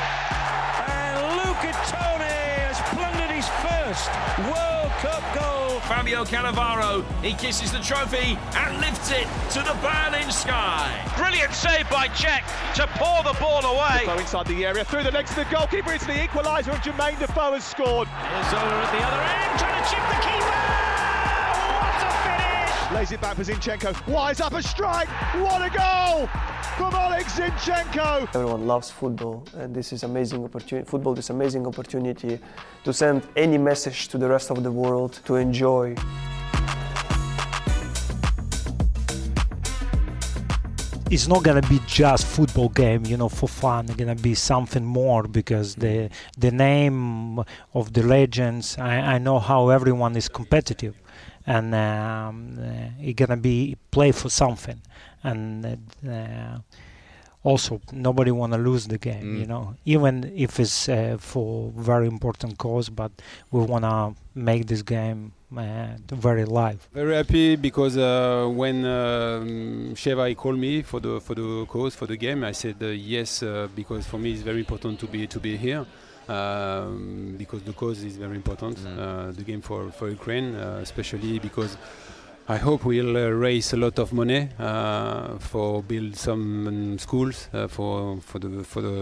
And 0.88 1.36
Luca 1.38 1.72
Toni 1.88 1.90
has 1.90 1.98
plundered 2.00 2.26
his 2.26 2.29
first 3.92 4.10
World 4.38 4.90
Cup 5.02 5.22
goal. 5.34 5.80
Fabio 5.80 6.24
Cannavaro, 6.24 7.04
he 7.22 7.32
kisses 7.34 7.72
the 7.72 7.80
trophy 7.80 8.38
and 8.54 8.80
lifts 8.80 9.10
it 9.10 9.26
to 9.50 9.58
the 9.60 9.76
burning 9.82 10.30
sky. 10.30 10.94
Brilliant 11.16 11.52
save 11.52 11.88
by 11.90 12.06
Cech 12.08 12.44
to 12.76 12.86
pour 12.94 13.22
the 13.24 13.36
ball 13.40 13.64
away. 13.64 14.00
Defoe 14.00 14.18
inside 14.18 14.46
the 14.46 14.64
area, 14.64 14.84
through 14.84 15.02
the 15.02 15.10
legs 15.10 15.30
of 15.30 15.36
the 15.36 15.44
goalkeeper. 15.46 15.92
It's 15.92 16.06
the 16.06 16.12
equaliser, 16.12 16.72
and 16.72 16.82
Jermaine 16.82 17.18
Defoe 17.18 17.54
has 17.54 17.64
scored. 17.64 18.06
Zola 18.50 18.62
at 18.62 18.92
the 18.92 19.02
other 19.02 19.22
end, 19.26 19.58
trying 19.58 19.82
to 19.82 19.90
chip 19.90 20.04
the 20.06 20.20
keeper. 20.22 20.58
What 21.80 22.06
a 22.06 22.12
finish! 22.22 22.96
Lays 22.96 23.12
it 23.12 23.20
back 23.20 23.36
for 23.36 23.44
Zinchenko. 23.44 24.06
Wise 24.06 24.40
up 24.40 24.52
a 24.52 24.62
strike. 24.62 25.08
What 25.34 25.62
a 25.62 25.70
goal 25.70 26.28
from 26.80 26.94
Oleg 26.94 27.26
Zinchenko. 27.26 28.26
Everyone 28.34 28.66
loves 28.66 28.90
football, 28.90 29.44
and 29.58 29.74
this 29.74 29.92
is 29.92 30.02
amazing 30.02 30.42
opportunity. 30.42 30.88
Football 30.88 31.18
is 31.18 31.28
amazing 31.28 31.66
opportunity 31.66 32.38
to 32.84 32.92
send 32.92 33.28
any 33.36 33.58
message 33.58 34.08
to 34.08 34.16
the 34.16 34.26
rest 34.26 34.50
of 34.50 34.62
the 34.62 34.72
world 34.72 35.20
to 35.26 35.36
enjoy. 35.36 35.94
it's 41.10 41.26
not 41.26 41.42
gonna 41.42 41.68
be 41.68 41.80
just 41.86 42.24
football 42.24 42.68
game, 42.68 43.04
you 43.04 43.16
know, 43.16 43.28
for 43.28 43.48
fun. 43.48 43.84
It's 43.86 43.96
gonna 43.96 44.14
be 44.14 44.34
something 44.34 44.84
more 44.84 45.24
because 45.24 45.74
the 45.74 46.08
the 46.38 46.52
name 46.52 47.40
of 47.74 47.92
the 47.92 48.02
legends. 48.04 48.78
I, 48.78 49.14
I 49.14 49.18
know 49.18 49.38
how 49.40 49.70
everyone 49.70 50.16
is 50.16 50.28
competitive, 50.28 50.94
and 51.50 51.74
um, 51.74 52.58
uh, 52.60 53.06
it's 53.06 53.16
gonna 53.18 53.36
be 53.36 53.76
play 53.90 54.12
for 54.12 54.30
something, 54.30 54.80
and 55.24 55.66
uh, 56.08 56.58
also 57.42 57.80
nobody 57.92 58.30
wanna 58.30 58.56
lose 58.58 58.86
the 58.86 58.98
game, 58.98 59.36
you 59.40 59.46
know, 59.46 59.74
even 59.84 60.32
if 60.36 60.60
it's 60.60 60.88
uh, 60.88 61.16
for 61.18 61.72
very 61.76 62.06
important 62.06 62.56
cause. 62.56 62.88
But 62.88 63.10
we 63.50 63.60
wanna 63.64 64.14
make 64.32 64.68
this 64.68 64.82
game 64.82 65.32
uh, 65.56 65.88
very 66.12 66.44
live. 66.44 66.88
Very 66.94 67.16
happy 67.16 67.56
because 67.56 67.96
uh, 67.96 68.46
when 68.48 68.84
um, 68.84 69.94
Sheva 69.96 70.32
called 70.36 70.58
me 70.58 70.82
for 70.82 71.00
the 71.00 71.20
for 71.20 71.34
the 71.34 71.66
cause 71.66 71.96
for 71.96 72.06
the 72.06 72.16
game, 72.16 72.44
I 72.44 72.52
said 72.52 72.76
uh, 72.80 72.86
yes 72.86 73.42
uh, 73.42 73.66
because 73.74 74.06
for 74.06 74.18
me 74.18 74.32
it's 74.34 74.42
very 74.42 74.60
important 74.60 75.00
to 75.00 75.06
be 75.08 75.26
to 75.26 75.40
be 75.40 75.56
here 75.56 75.84
um, 76.30 77.34
because 77.36 77.62
the 77.62 77.72
cause 77.72 78.02
is 78.02 78.16
very 78.16 78.36
important. 78.36 78.78
Uh, 78.86 79.32
the 79.32 79.42
game 79.42 79.62
for 79.68 79.90
for 79.90 80.08
Ukraine, 80.08 80.54
uh, 80.54 80.78
especially 80.86 81.38
because 81.38 81.76
I 82.48 82.56
hope 82.56 82.84
we'll 82.84 83.16
uh, 83.16 83.28
raise 83.46 83.72
a 83.72 83.76
lot 83.76 83.98
of 83.98 84.12
money 84.12 84.48
uh, 84.58 85.38
for 85.38 85.82
build 85.82 86.16
some 86.16 86.44
um, 86.66 86.98
schools 86.98 87.48
uh, 87.52 87.68
for 87.68 88.20
for 88.28 88.38
the 88.38 88.64
for 88.64 88.80
the 88.82 88.96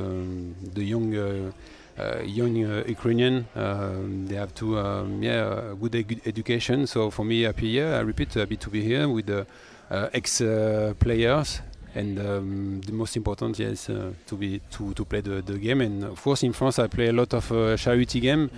the 0.75 0.85
young. 0.85 1.09
Uh, 1.17 1.53
uh, 1.99 2.23
young 2.23 2.65
uh, 2.65 2.85
Ukrainian, 2.87 3.45
um, 3.57 4.27
they 4.29 4.37
have 4.37 4.55
to 4.55 4.79
um, 4.79 5.21
yeah 5.21 5.73
a 5.73 5.75
good 5.75 6.21
education. 6.27 6.87
So 6.87 7.11
for 7.11 7.25
me, 7.25 7.43
happy 7.43 7.73
here. 7.73 7.93
I 7.93 8.01
repeat, 8.01 8.35
happy 8.35 8.57
to 8.57 8.71
be 8.71 8.83
here 8.83 9.09
with 9.09 9.27
the 9.27 9.47
uh, 9.91 10.09
ex 10.13 10.41
uh, 10.41 10.95
players. 11.01 11.61
And 11.95 12.19
um, 12.19 12.81
the 12.83 12.93
most 12.93 13.17
important, 13.17 13.59
yes, 13.59 13.89
uh, 13.89 14.13
to 14.27 14.37
be 14.37 14.61
to, 14.71 14.93
to 14.95 15.05
play 15.05 15.21
the, 15.21 15.43
the 15.43 15.59
game. 15.59 15.81
And 15.81 16.05
of 16.05 16.23
course, 16.23 16.43
in 16.43 16.53
France, 16.53 16.79
I 16.79 16.87
play 16.87 17.09
a 17.09 17.13
lot 17.13 17.33
of 17.35 17.51
uh, 17.51 17.77
charity 17.77 18.21
game 18.21 18.51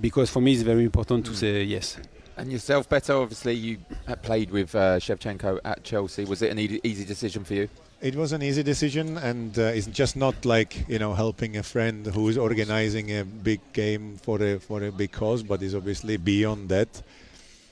because 0.00 0.30
for 0.30 0.40
me, 0.40 0.52
it's 0.52 0.62
very 0.62 0.84
important 0.84 1.26
to 1.26 1.34
say 1.34 1.62
yes. 1.62 1.98
And 2.38 2.52
yourself, 2.52 2.88
Beto, 2.88 3.22
obviously 3.22 3.54
you 3.54 3.78
had 4.06 4.22
played 4.22 4.50
with 4.50 4.74
uh, 4.74 4.98
Shevchenko 4.98 5.60
at 5.64 5.82
Chelsea. 5.84 6.24
Was 6.26 6.42
it 6.42 6.50
an 6.50 6.58
e- 6.58 6.80
easy 6.84 7.04
decision 7.04 7.44
for 7.44 7.54
you? 7.54 7.68
It 8.02 8.14
was 8.14 8.32
an 8.32 8.42
easy 8.42 8.62
decision, 8.62 9.16
and 9.16 9.58
uh, 9.58 9.62
it's 9.62 9.86
just 9.86 10.16
not 10.16 10.44
like 10.44 10.86
you 10.86 10.98
know 10.98 11.14
helping 11.14 11.56
a 11.56 11.62
friend 11.62 12.06
who 12.06 12.28
is 12.28 12.36
organizing 12.36 13.16
a 13.16 13.24
big 13.24 13.60
game 13.72 14.18
for 14.18 14.42
a 14.42 14.58
for 14.58 14.82
a 14.82 14.92
big 14.92 15.12
cause, 15.12 15.42
but 15.42 15.62
is 15.62 15.74
obviously 15.74 16.18
beyond 16.18 16.68
that. 16.68 17.02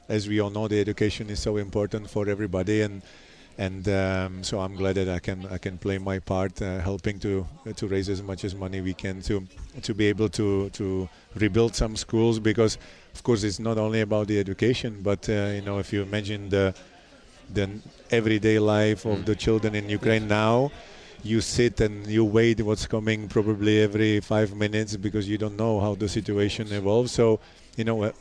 As 0.09 0.27
we 0.27 0.41
all 0.41 0.51
know, 0.51 0.67
the 0.67 0.81
education 0.81 1.29
is 1.29 1.41
so 1.41 1.59
important 1.59 2.09
for 2.09 2.27
everybody, 2.27 2.81
and 2.81 3.03
and 3.59 3.89
um, 3.89 4.43
so 4.43 4.61
I'm 4.61 4.75
glad 4.75 4.97
that 4.97 5.09
I 5.09 5.19
can 5.19 5.47
I 5.47 5.59
can 5.59 5.79
play 5.79 5.99
my 5.99 6.19
part, 6.19 6.61
uh, 6.61 6.81
helping 6.81 7.19
to 7.21 7.47
to 7.77 7.87
raise 7.87 8.09
as 8.09 8.23
much 8.23 8.45
as 8.45 8.55
money 8.55 8.81
we 8.81 8.95
can 8.95 9.23
to 9.23 9.47
to 9.83 9.95
be 9.95 10.07
able 10.07 10.29
to 10.31 10.71
to 10.71 11.09
rebuild 11.37 11.75
some 11.75 11.97
schools 11.97 12.39
because, 12.39 12.79
of 13.15 13.23
course, 13.23 13.45
it's 13.45 13.59
not 13.59 13.79
only 13.79 14.01
about 14.01 14.27
the 14.29 14.39
education, 14.41 15.01
but 15.03 15.29
uh, 15.29 15.53
you 15.55 15.63
know 15.63 15.79
if 15.79 15.93
you 15.93 16.03
imagine 16.03 16.49
the 16.49 16.75
the 17.53 17.71
everyday 18.11 18.59
life 18.59 19.05
of 19.05 19.25
the 19.25 19.37
children 19.37 19.75
in 19.75 19.89
Ukraine 19.89 20.29
now. 20.29 20.71
You 21.23 21.41
sit 21.41 21.81
and 21.81 22.07
you 22.07 22.23
wait 22.23 22.61
what's 22.61 22.87
coming 22.87 23.29
probably 23.29 23.81
every 23.83 24.21
five 24.21 24.55
minutes 24.55 24.95
because 24.97 25.27
you 25.27 25.39
don't 25.39 25.57
know 25.57 25.81
how 25.81 25.95
the 25.95 26.07
situation 26.07 26.71
evolves. 26.71 27.13
So, 27.13 27.41
you 27.77 27.85
know, 27.85 28.05
uh, 28.05 28.13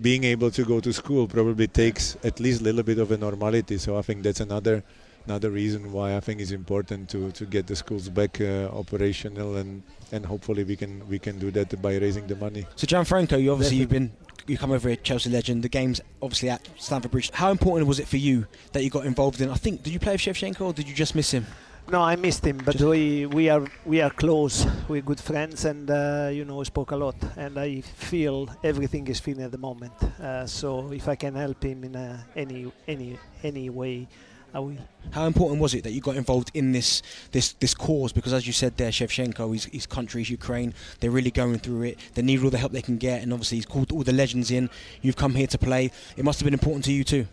being 0.00 0.24
able 0.24 0.50
to 0.50 0.64
go 0.64 0.80
to 0.80 0.92
school 0.92 1.26
probably 1.26 1.66
takes 1.66 2.16
at 2.24 2.40
least 2.40 2.60
a 2.60 2.64
little 2.64 2.82
bit 2.82 2.98
of 2.98 3.10
a 3.10 3.16
normality. 3.16 3.78
So 3.78 3.96
I 3.96 4.02
think 4.02 4.22
that's 4.22 4.40
another 4.40 4.82
another 5.26 5.50
reason 5.50 5.92
why 5.92 6.16
I 6.16 6.20
think 6.20 6.40
it's 6.40 6.52
important 6.52 7.10
to, 7.10 7.30
to 7.32 7.44
get 7.44 7.66
the 7.66 7.76
schools 7.76 8.08
back 8.08 8.40
uh, 8.40 8.70
operational 8.72 9.56
and, 9.56 9.82
and 10.10 10.24
hopefully 10.24 10.64
we 10.64 10.74
can 10.74 11.06
we 11.06 11.18
can 11.18 11.38
do 11.38 11.50
that 11.50 11.82
by 11.82 11.96
raising 11.96 12.26
the 12.26 12.36
money. 12.36 12.66
So 12.76 12.86
Gianfranco, 12.86 13.40
you 13.42 13.52
obviously 13.52 13.76
you've 13.76 13.90
been 13.90 14.10
you 14.46 14.56
come 14.56 14.72
over 14.72 14.88
a 14.88 14.96
Chelsea 14.96 15.28
legend. 15.28 15.62
The 15.62 15.68
game's 15.68 16.00
obviously 16.22 16.48
at 16.48 16.66
Stamford 16.78 17.10
Bridge. 17.10 17.30
How 17.32 17.50
important 17.50 17.86
was 17.86 17.98
it 17.98 18.08
for 18.08 18.16
you 18.16 18.46
that 18.72 18.82
you 18.82 18.90
got 18.90 19.04
involved 19.04 19.40
in? 19.42 19.50
I 19.50 19.56
think 19.56 19.82
did 19.82 19.92
you 19.92 19.98
play 19.98 20.12
with 20.12 20.22
Shevchenko 20.22 20.62
or 20.62 20.72
did 20.72 20.88
you 20.88 20.94
just 20.94 21.14
miss 21.14 21.30
him? 21.30 21.46
No, 21.90 22.02
I 22.02 22.16
missed 22.16 22.44
him, 22.44 22.58
but 22.58 22.78
we, 22.82 23.24
we 23.24 23.48
are 23.48 23.64
we 23.86 24.02
are 24.02 24.10
close. 24.10 24.66
We're 24.88 25.00
good 25.00 25.20
friends, 25.20 25.64
and 25.64 25.90
uh, 25.90 26.28
you 26.30 26.44
know, 26.44 26.56
we 26.56 26.66
spoke 26.66 26.90
a 26.90 26.96
lot. 26.96 27.16
And 27.34 27.58
I 27.58 27.80
feel 27.80 28.46
everything 28.62 29.08
is 29.08 29.20
fine 29.20 29.40
at 29.40 29.52
the 29.52 29.58
moment. 29.58 29.94
Uh, 30.20 30.46
so 30.46 30.92
if 30.92 31.08
I 31.08 31.16
can 31.16 31.34
help 31.34 31.62
him 31.62 31.84
in 31.84 31.96
uh, 31.96 32.22
any 32.36 32.70
any 32.86 33.18
any 33.42 33.70
way, 33.70 34.06
I 34.52 34.58
will. 34.58 34.76
How 35.12 35.24
important 35.26 35.62
was 35.62 35.72
it 35.72 35.82
that 35.84 35.92
you 35.92 36.02
got 36.02 36.16
involved 36.16 36.50
in 36.52 36.72
this 36.72 37.00
this 37.32 37.54
this 37.54 37.72
cause? 37.72 38.12
Because 38.12 38.34
as 38.34 38.46
you 38.46 38.52
said 38.52 38.76
there, 38.76 38.90
Shevchenko, 38.90 39.50
his, 39.54 39.64
his 39.64 39.86
country 39.86 40.20
is 40.20 40.28
Ukraine. 40.28 40.74
They're 41.00 41.10
really 41.10 41.30
going 41.30 41.58
through 41.58 41.84
it. 41.84 41.98
They 42.12 42.20
need 42.20 42.44
all 42.44 42.50
the 42.50 42.58
help 42.58 42.72
they 42.72 42.82
can 42.82 42.98
get, 42.98 43.22
and 43.22 43.32
obviously 43.32 43.56
he's 43.56 43.66
called 43.66 43.92
all 43.92 44.02
the 44.02 44.12
legends 44.12 44.50
in. 44.50 44.68
You've 45.00 45.16
come 45.16 45.34
here 45.34 45.46
to 45.46 45.56
play. 45.56 45.90
It 46.18 46.24
must 46.26 46.38
have 46.38 46.44
been 46.44 46.52
important 46.52 46.84
to 46.84 46.92
you 46.92 47.02
too. 47.02 47.26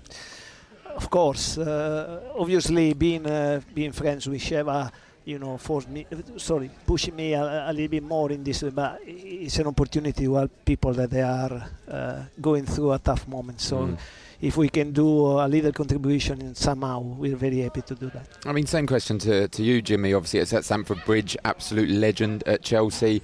Of 0.96 1.10
course, 1.10 1.58
uh, 1.58 2.22
obviously 2.38 2.94
being 2.94 3.26
uh, 3.26 3.62
being 3.74 3.92
friends 3.92 4.28
with 4.28 4.42
Sheva, 4.42 4.92
you 5.26 5.38
know, 5.40 5.58
forced 5.58 5.90
me. 5.90 6.08
Sorry, 6.38 6.70
pushing 6.86 7.16
me 7.16 7.34
a, 7.34 7.70
a 7.70 7.74
little 7.74 7.90
bit 7.90 8.04
more 8.04 8.32
in 8.32 8.44
this. 8.44 8.64
But 8.64 9.00
it's 9.06 9.60
an 9.60 9.68
opportunity 9.68 10.26
to 10.26 10.36
help 10.36 10.52
people 10.64 10.94
that 10.94 11.10
they 11.10 11.22
are 11.22 11.70
uh, 11.90 12.24
going 12.40 12.66
through 12.66 12.94
a 12.94 13.00
tough 13.00 13.28
moment. 13.28 13.62
So. 13.62 13.78
Mm. 13.78 13.98
If 14.42 14.58
we 14.58 14.68
can 14.68 14.92
do 14.92 15.40
a 15.40 15.48
little 15.48 15.72
contribution 15.72 16.42
in 16.42 16.56
somehow, 16.56 17.00
we're 17.00 17.38
very 17.38 17.60
happy 17.60 17.82
to 17.84 17.96
do 17.96 18.10
that. 18.10 18.28
I 18.46 18.52
mean, 18.52 18.68
same 18.68 18.86
question 18.86 19.18
to, 19.20 19.48
to 19.48 19.64
you, 19.64 19.82
Jimmy. 19.82 20.14
Obviously, 20.14 20.42
it's 20.42 20.54
at 20.54 20.66
Stamford 20.66 21.04
Bridge, 21.06 21.38
absolute 21.46 21.90
legend 21.90 22.44
at 22.46 22.62
Chelsea. 22.62 23.22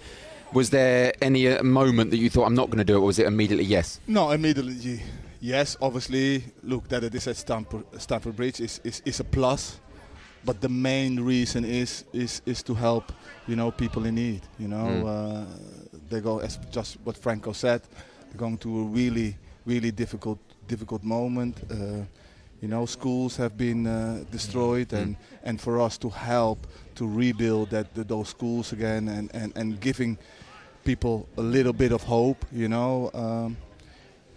Was 0.53 0.69
there 0.69 1.13
any 1.21 1.49
uh, 1.49 1.63
moment 1.63 2.11
that 2.11 2.17
you 2.17 2.29
thought, 2.29 2.45
I'm 2.45 2.55
not 2.55 2.67
going 2.67 2.77
to 2.77 2.85
do 2.85 2.95
it, 2.95 2.99
or 2.99 3.05
was 3.05 3.19
it 3.19 3.27
immediately 3.27 3.65
yes? 3.65 3.99
No, 4.07 4.31
immediately 4.31 5.01
yes. 5.41 5.75
Obviously, 5.81 6.43
look 6.63 6.87
that 6.89 7.03
it 7.03 7.13
is 7.15 7.27
at 7.27 7.35
Stamford, 7.35 7.83
Stamford 7.97 8.35
Bridge 8.35 8.61
is, 8.61 8.79
is, 8.83 9.01
is 9.05 9.19
a 9.19 9.23
plus, 9.23 9.79
but 10.45 10.61
the 10.61 10.69
main 10.69 11.19
reason 11.19 11.65
is 11.65 12.05
is 12.13 12.41
is 12.45 12.63
to 12.63 12.73
help, 12.73 13.11
you 13.47 13.55
know, 13.55 13.71
people 13.71 14.05
in 14.05 14.15
need. 14.15 14.41
You 14.59 14.67
know, 14.67 14.87
Mm. 14.87 15.05
uh, 15.05 15.45
they 16.09 16.21
go 16.21 16.39
as 16.39 16.57
just 16.71 16.97
what 17.03 17.17
Franco 17.17 17.53
said. 17.53 17.81
They're 18.29 18.37
going 18.39 18.57
to 18.59 18.79
a 18.79 18.83
really 18.83 19.35
really 19.65 19.91
difficult 19.91 20.39
difficult 20.67 21.03
moment. 21.03 21.57
Uh, 21.69 22.05
you 22.61 22.67
know, 22.67 22.85
schools 22.85 23.37
have 23.37 23.57
been 23.57 23.87
uh, 23.87 24.23
destroyed, 24.31 24.93
and, 24.93 25.15
and 25.43 25.59
for 25.59 25.81
us 25.81 25.97
to 25.97 26.09
help 26.09 26.67
to 26.93 27.07
rebuild 27.07 27.69
that, 27.71 27.91
that 27.95 28.07
those 28.07 28.29
schools 28.29 28.71
again, 28.71 29.07
and, 29.07 29.31
and, 29.33 29.51
and 29.55 29.79
giving 29.81 30.15
people 30.83 31.27
a 31.37 31.41
little 31.41 31.73
bit 31.73 31.91
of 31.91 32.03
hope, 32.03 32.45
you 32.51 32.67
know, 32.67 33.09
um, 33.15 33.57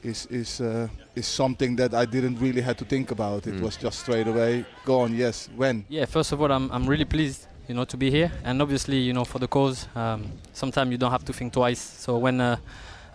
is 0.05 0.27
is 0.31 0.61
uh, 0.61 0.88
is 1.17 1.27
something 1.27 1.77
that 1.77 1.95
I 1.95 2.05
didn't 2.07 2.38
really 2.40 2.61
have 2.62 2.77
to 2.77 2.85
think 2.85 3.11
about. 3.11 3.47
It 3.47 3.55
Mm. 3.55 3.62
was 3.62 3.77
just 3.77 4.01
straight 4.01 4.27
away, 4.29 4.64
go 4.85 5.01
on, 5.01 5.14
yes, 5.14 5.49
when. 5.57 5.85
Yeah, 5.88 6.07
first 6.07 6.33
of 6.33 6.40
all, 6.40 6.51
I'm, 6.53 6.71
I'm 6.71 6.87
really 6.87 7.05
pleased, 7.07 7.47
you 7.69 7.75
know, 7.75 7.85
to 7.87 7.97
be 7.97 8.11
here, 8.11 8.31
and 8.45 8.61
obviously, 8.62 8.99
you 8.99 9.12
know, 9.12 9.25
for 9.25 9.38
the 9.40 9.49
cause. 9.49 9.88
Um, 9.97 10.23
sometimes 10.53 10.90
you 10.90 10.99
don't 10.99 11.11
have 11.12 11.25
to 11.25 11.33
think 11.33 11.53
twice. 11.53 11.81
So 11.81 12.19
when 12.19 12.40
uh, 12.40 12.57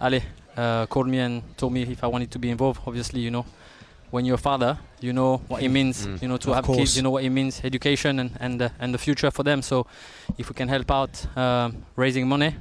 Ali 0.02 0.24
uh, 0.58 0.86
called 0.88 1.08
me 1.08 1.20
and 1.20 1.42
told 1.58 1.74
me 1.74 1.82
if 1.84 2.04
I 2.04 2.08
wanted 2.08 2.32
to 2.32 2.40
be 2.40 2.50
involved, 2.50 2.82
obviously, 2.88 3.20
you 3.22 3.30
know, 3.32 3.46
when 4.12 4.26
you're 4.26 4.36
a 4.40 4.52
father, 4.52 4.78
you 5.02 5.14
know 5.14 5.38
what 5.48 5.62
it 5.62 5.70
means. 5.70 6.08
Mm. 6.08 6.22
You 6.22 6.28
know 6.30 6.38
to 6.38 6.50
Of 6.50 6.56
have 6.56 6.66
course. 6.66 6.78
kids, 6.80 6.96
you 6.98 7.04
know 7.04 7.12
what 7.12 7.24
it 7.24 7.30
means, 7.30 7.62
education 7.64 8.20
and 8.20 8.32
and 8.40 8.62
uh, 8.62 8.70
and 8.80 8.94
the 8.94 8.98
future 8.98 9.32
for 9.32 9.44
them. 9.44 9.62
So 9.62 9.86
if 10.38 10.50
we 10.50 10.56
can 10.56 10.68
help 10.70 10.90
out 10.92 11.38
um, 11.38 11.76
raising 11.96 12.28
money, 12.28 12.56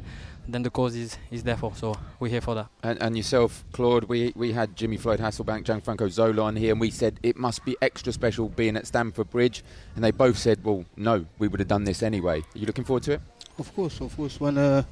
then 0.49 0.63
the 0.63 0.71
cause 0.71 0.97
is 0.97 1.19
is 1.31 1.43
there 1.43 1.57
for. 1.57 1.75
So 1.75 1.95
we're 2.19 2.31
here 2.31 2.41
for 2.41 2.55
that. 2.55 2.69
And, 2.83 3.01
and 3.03 3.17
yourself, 3.17 3.65
Claude, 3.73 4.05
we, 4.05 4.33
we 4.35 4.53
had 4.53 4.75
Jimmy 4.75 4.97
Floyd 4.97 5.21
Hasselbaink, 5.21 5.65
Gianfranco 5.65 6.11
Zola 6.11 6.43
on 6.45 6.57
here, 6.57 6.73
and 6.73 6.81
we 6.81 6.91
said 6.91 7.21
it 7.23 7.37
must 7.37 7.65
be 7.65 7.77
extra 7.83 8.13
special 8.13 8.49
being 8.49 8.77
at 8.77 8.87
Stamford 8.87 9.31
Bridge. 9.31 9.63
And 9.95 10.03
they 10.03 10.11
both 10.11 10.39
said, 10.39 10.65
well, 10.65 10.85
no, 10.97 11.27
we 11.39 11.49
would 11.49 11.61
have 11.61 11.69
done 11.69 11.85
this 11.85 12.03
anyway. 12.03 12.41
Are 12.41 12.59
you 12.59 12.67
looking 12.67 12.85
forward 12.85 13.03
to 13.05 13.13
it? 13.13 13.21
Of 13.59 13.75
course, 13.75 14.01
of 14.01 14.17
course. 14.17 14.41
When 14.41 14.57
uh, 14.57 14.83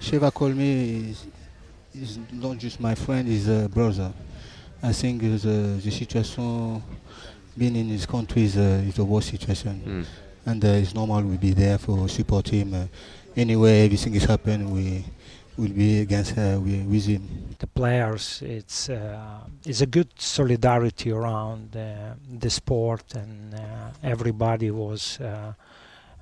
Sheva 0.00 0.32
called 0.32 0.54
me, 0.56 1.02
he's, 1.02 1.26
he's 1.92 2.18
not 2.32 2.58
just 2.58 2.78
my 2.80 2.94
friend, 2.94 3.26
he's 3.26 3.48
a 3.48 3.68
brother. 3.68 4.12
I 4.82 4.92
think 4.92 5.22
uh, 5.22 5.26
the, 5.38 5.80
the 5.82 5.90
situation 5.90 6.82
being 7.58 7.76
in 7.76 7.88
his 7.88 8.06
country 8.06 8.44
is, 8.44 8.56
uh, 8.56 8.82
is 8.86 8.98
a 8.98 9.04
worst 9.04 9.30
situation. 9.30 10.06
And 10.46 10.64
uh, 10.64 10.68
it's 10.68 10.94
normal 10.94 11.22
we'll 11.22 11.36
be 11.36 11.52
there 11.52 11.76
for 11.78 12.08
support 12.08 12.48
him. 12.48 12.88
Anyway, 13.36 13.84
everything 13.84 14.14
is 14.14 14.24
happening, 14.24 14.70
we 14.70 15.04
will 15.56 15.68
be 15.68 16.00
against 16.00 16.36
we, 16.36 16.82
with 16.82 17.06
him. 17.06 17.54
the 17.58 17.66
players. 17.66 18.42
It's 18.42 18.88
uh, 18.88 19.40
it's 19.64 19.80
a 19.82 19.86
good 19.86 20.08
solidarity 20.16 21.12
around 21.12 21.76
uh, 21.76 22.14
the 22.38 22.50
sport, 22.50 23.14
and 23.14 23.54
uh, 23.54 23.90
everybody 24.02 24.70
was 24.70 25.20
uh, 25.20 25.52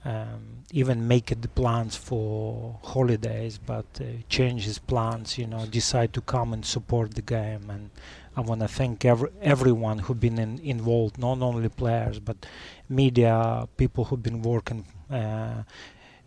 um, 0.05 0.65
even 0.73 1.09
making 1.09 1.41
the 1.41 1.49
plans 1.49 1.97
for 1.97 2.79
holidays, 2.83 3.59
but 3.59 3.87
uh, 4.01 4.05
his 4.39 4.79
plans. 4.79 5.39
You 5.39 5.47
know, 5.47 5.65
decide 5.67 6.13
to 6.13 6.21
come 6.21 6.53
and 6.53 6.65
support 6.65 7.15
the 7.15 7.23
game. 7.23 7.71
And 7.71 7.91
I 8.37 8.41
want 8.43 8.61
to 8.61 8.69
thank 8.69 9.05
every, 9.05 9.31
everyone 9.41 10.01
who've 10.01 10.21
been 10.21 10.39
in, 10.39 10.59
involved, 10.59 11.19
not 11.19 11.41
only 11.41 11.69
players 11.69 12.19
but 12.21 12.45
media, 12.89 13.67
people 13.77 14.05
who've 14.05 14.23
been 14.23 14.43
working. 14.43 14.85
Uh, 15.11 15.63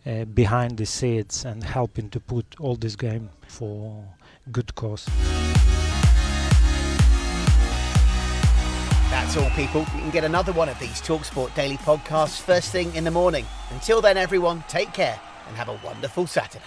uh, 0.06 0.24
behind 0.24 0.76
the 0.76 0.86
scenes 0.86 1.44
and 1.44 1.62
helping 1.62 2.10
to 2.10 2.20
put 2.20 2.44
all 2.58 2.76
this 2.76 2.96
game 2.96 3.30
for 3.48 4.04
good 4.50 4.74
cause. 4.74 5.06
That's 9.10 9.36
all, 9.36 9.50
people. 9.50 9.82
You 9.82 10.00
can 10.00 10.10
get 10.10 10.24
another 10.24 10.52
one 10.52 10.68
of 10.68 10.78
these 10.78 11.00
Talksport 11.02 11.54
Daily 11.54 11.76
podcasts 11.76 12.40
first 12.40 12.72
thing 12.72 12.94
in 12.94 13.04
the 13.04 13.10
morning. 13.10 13.46
Until 13.70 14.00
then, 14.00 14.16
everyone, 14.16 14.64
take 14.68 14.92
care 14.92 15.20
and 15.48 15.56
have 15.56 15.68
a 15.68 15.78
wonderful 15.84 16.26
Saturday. 16.26 16.64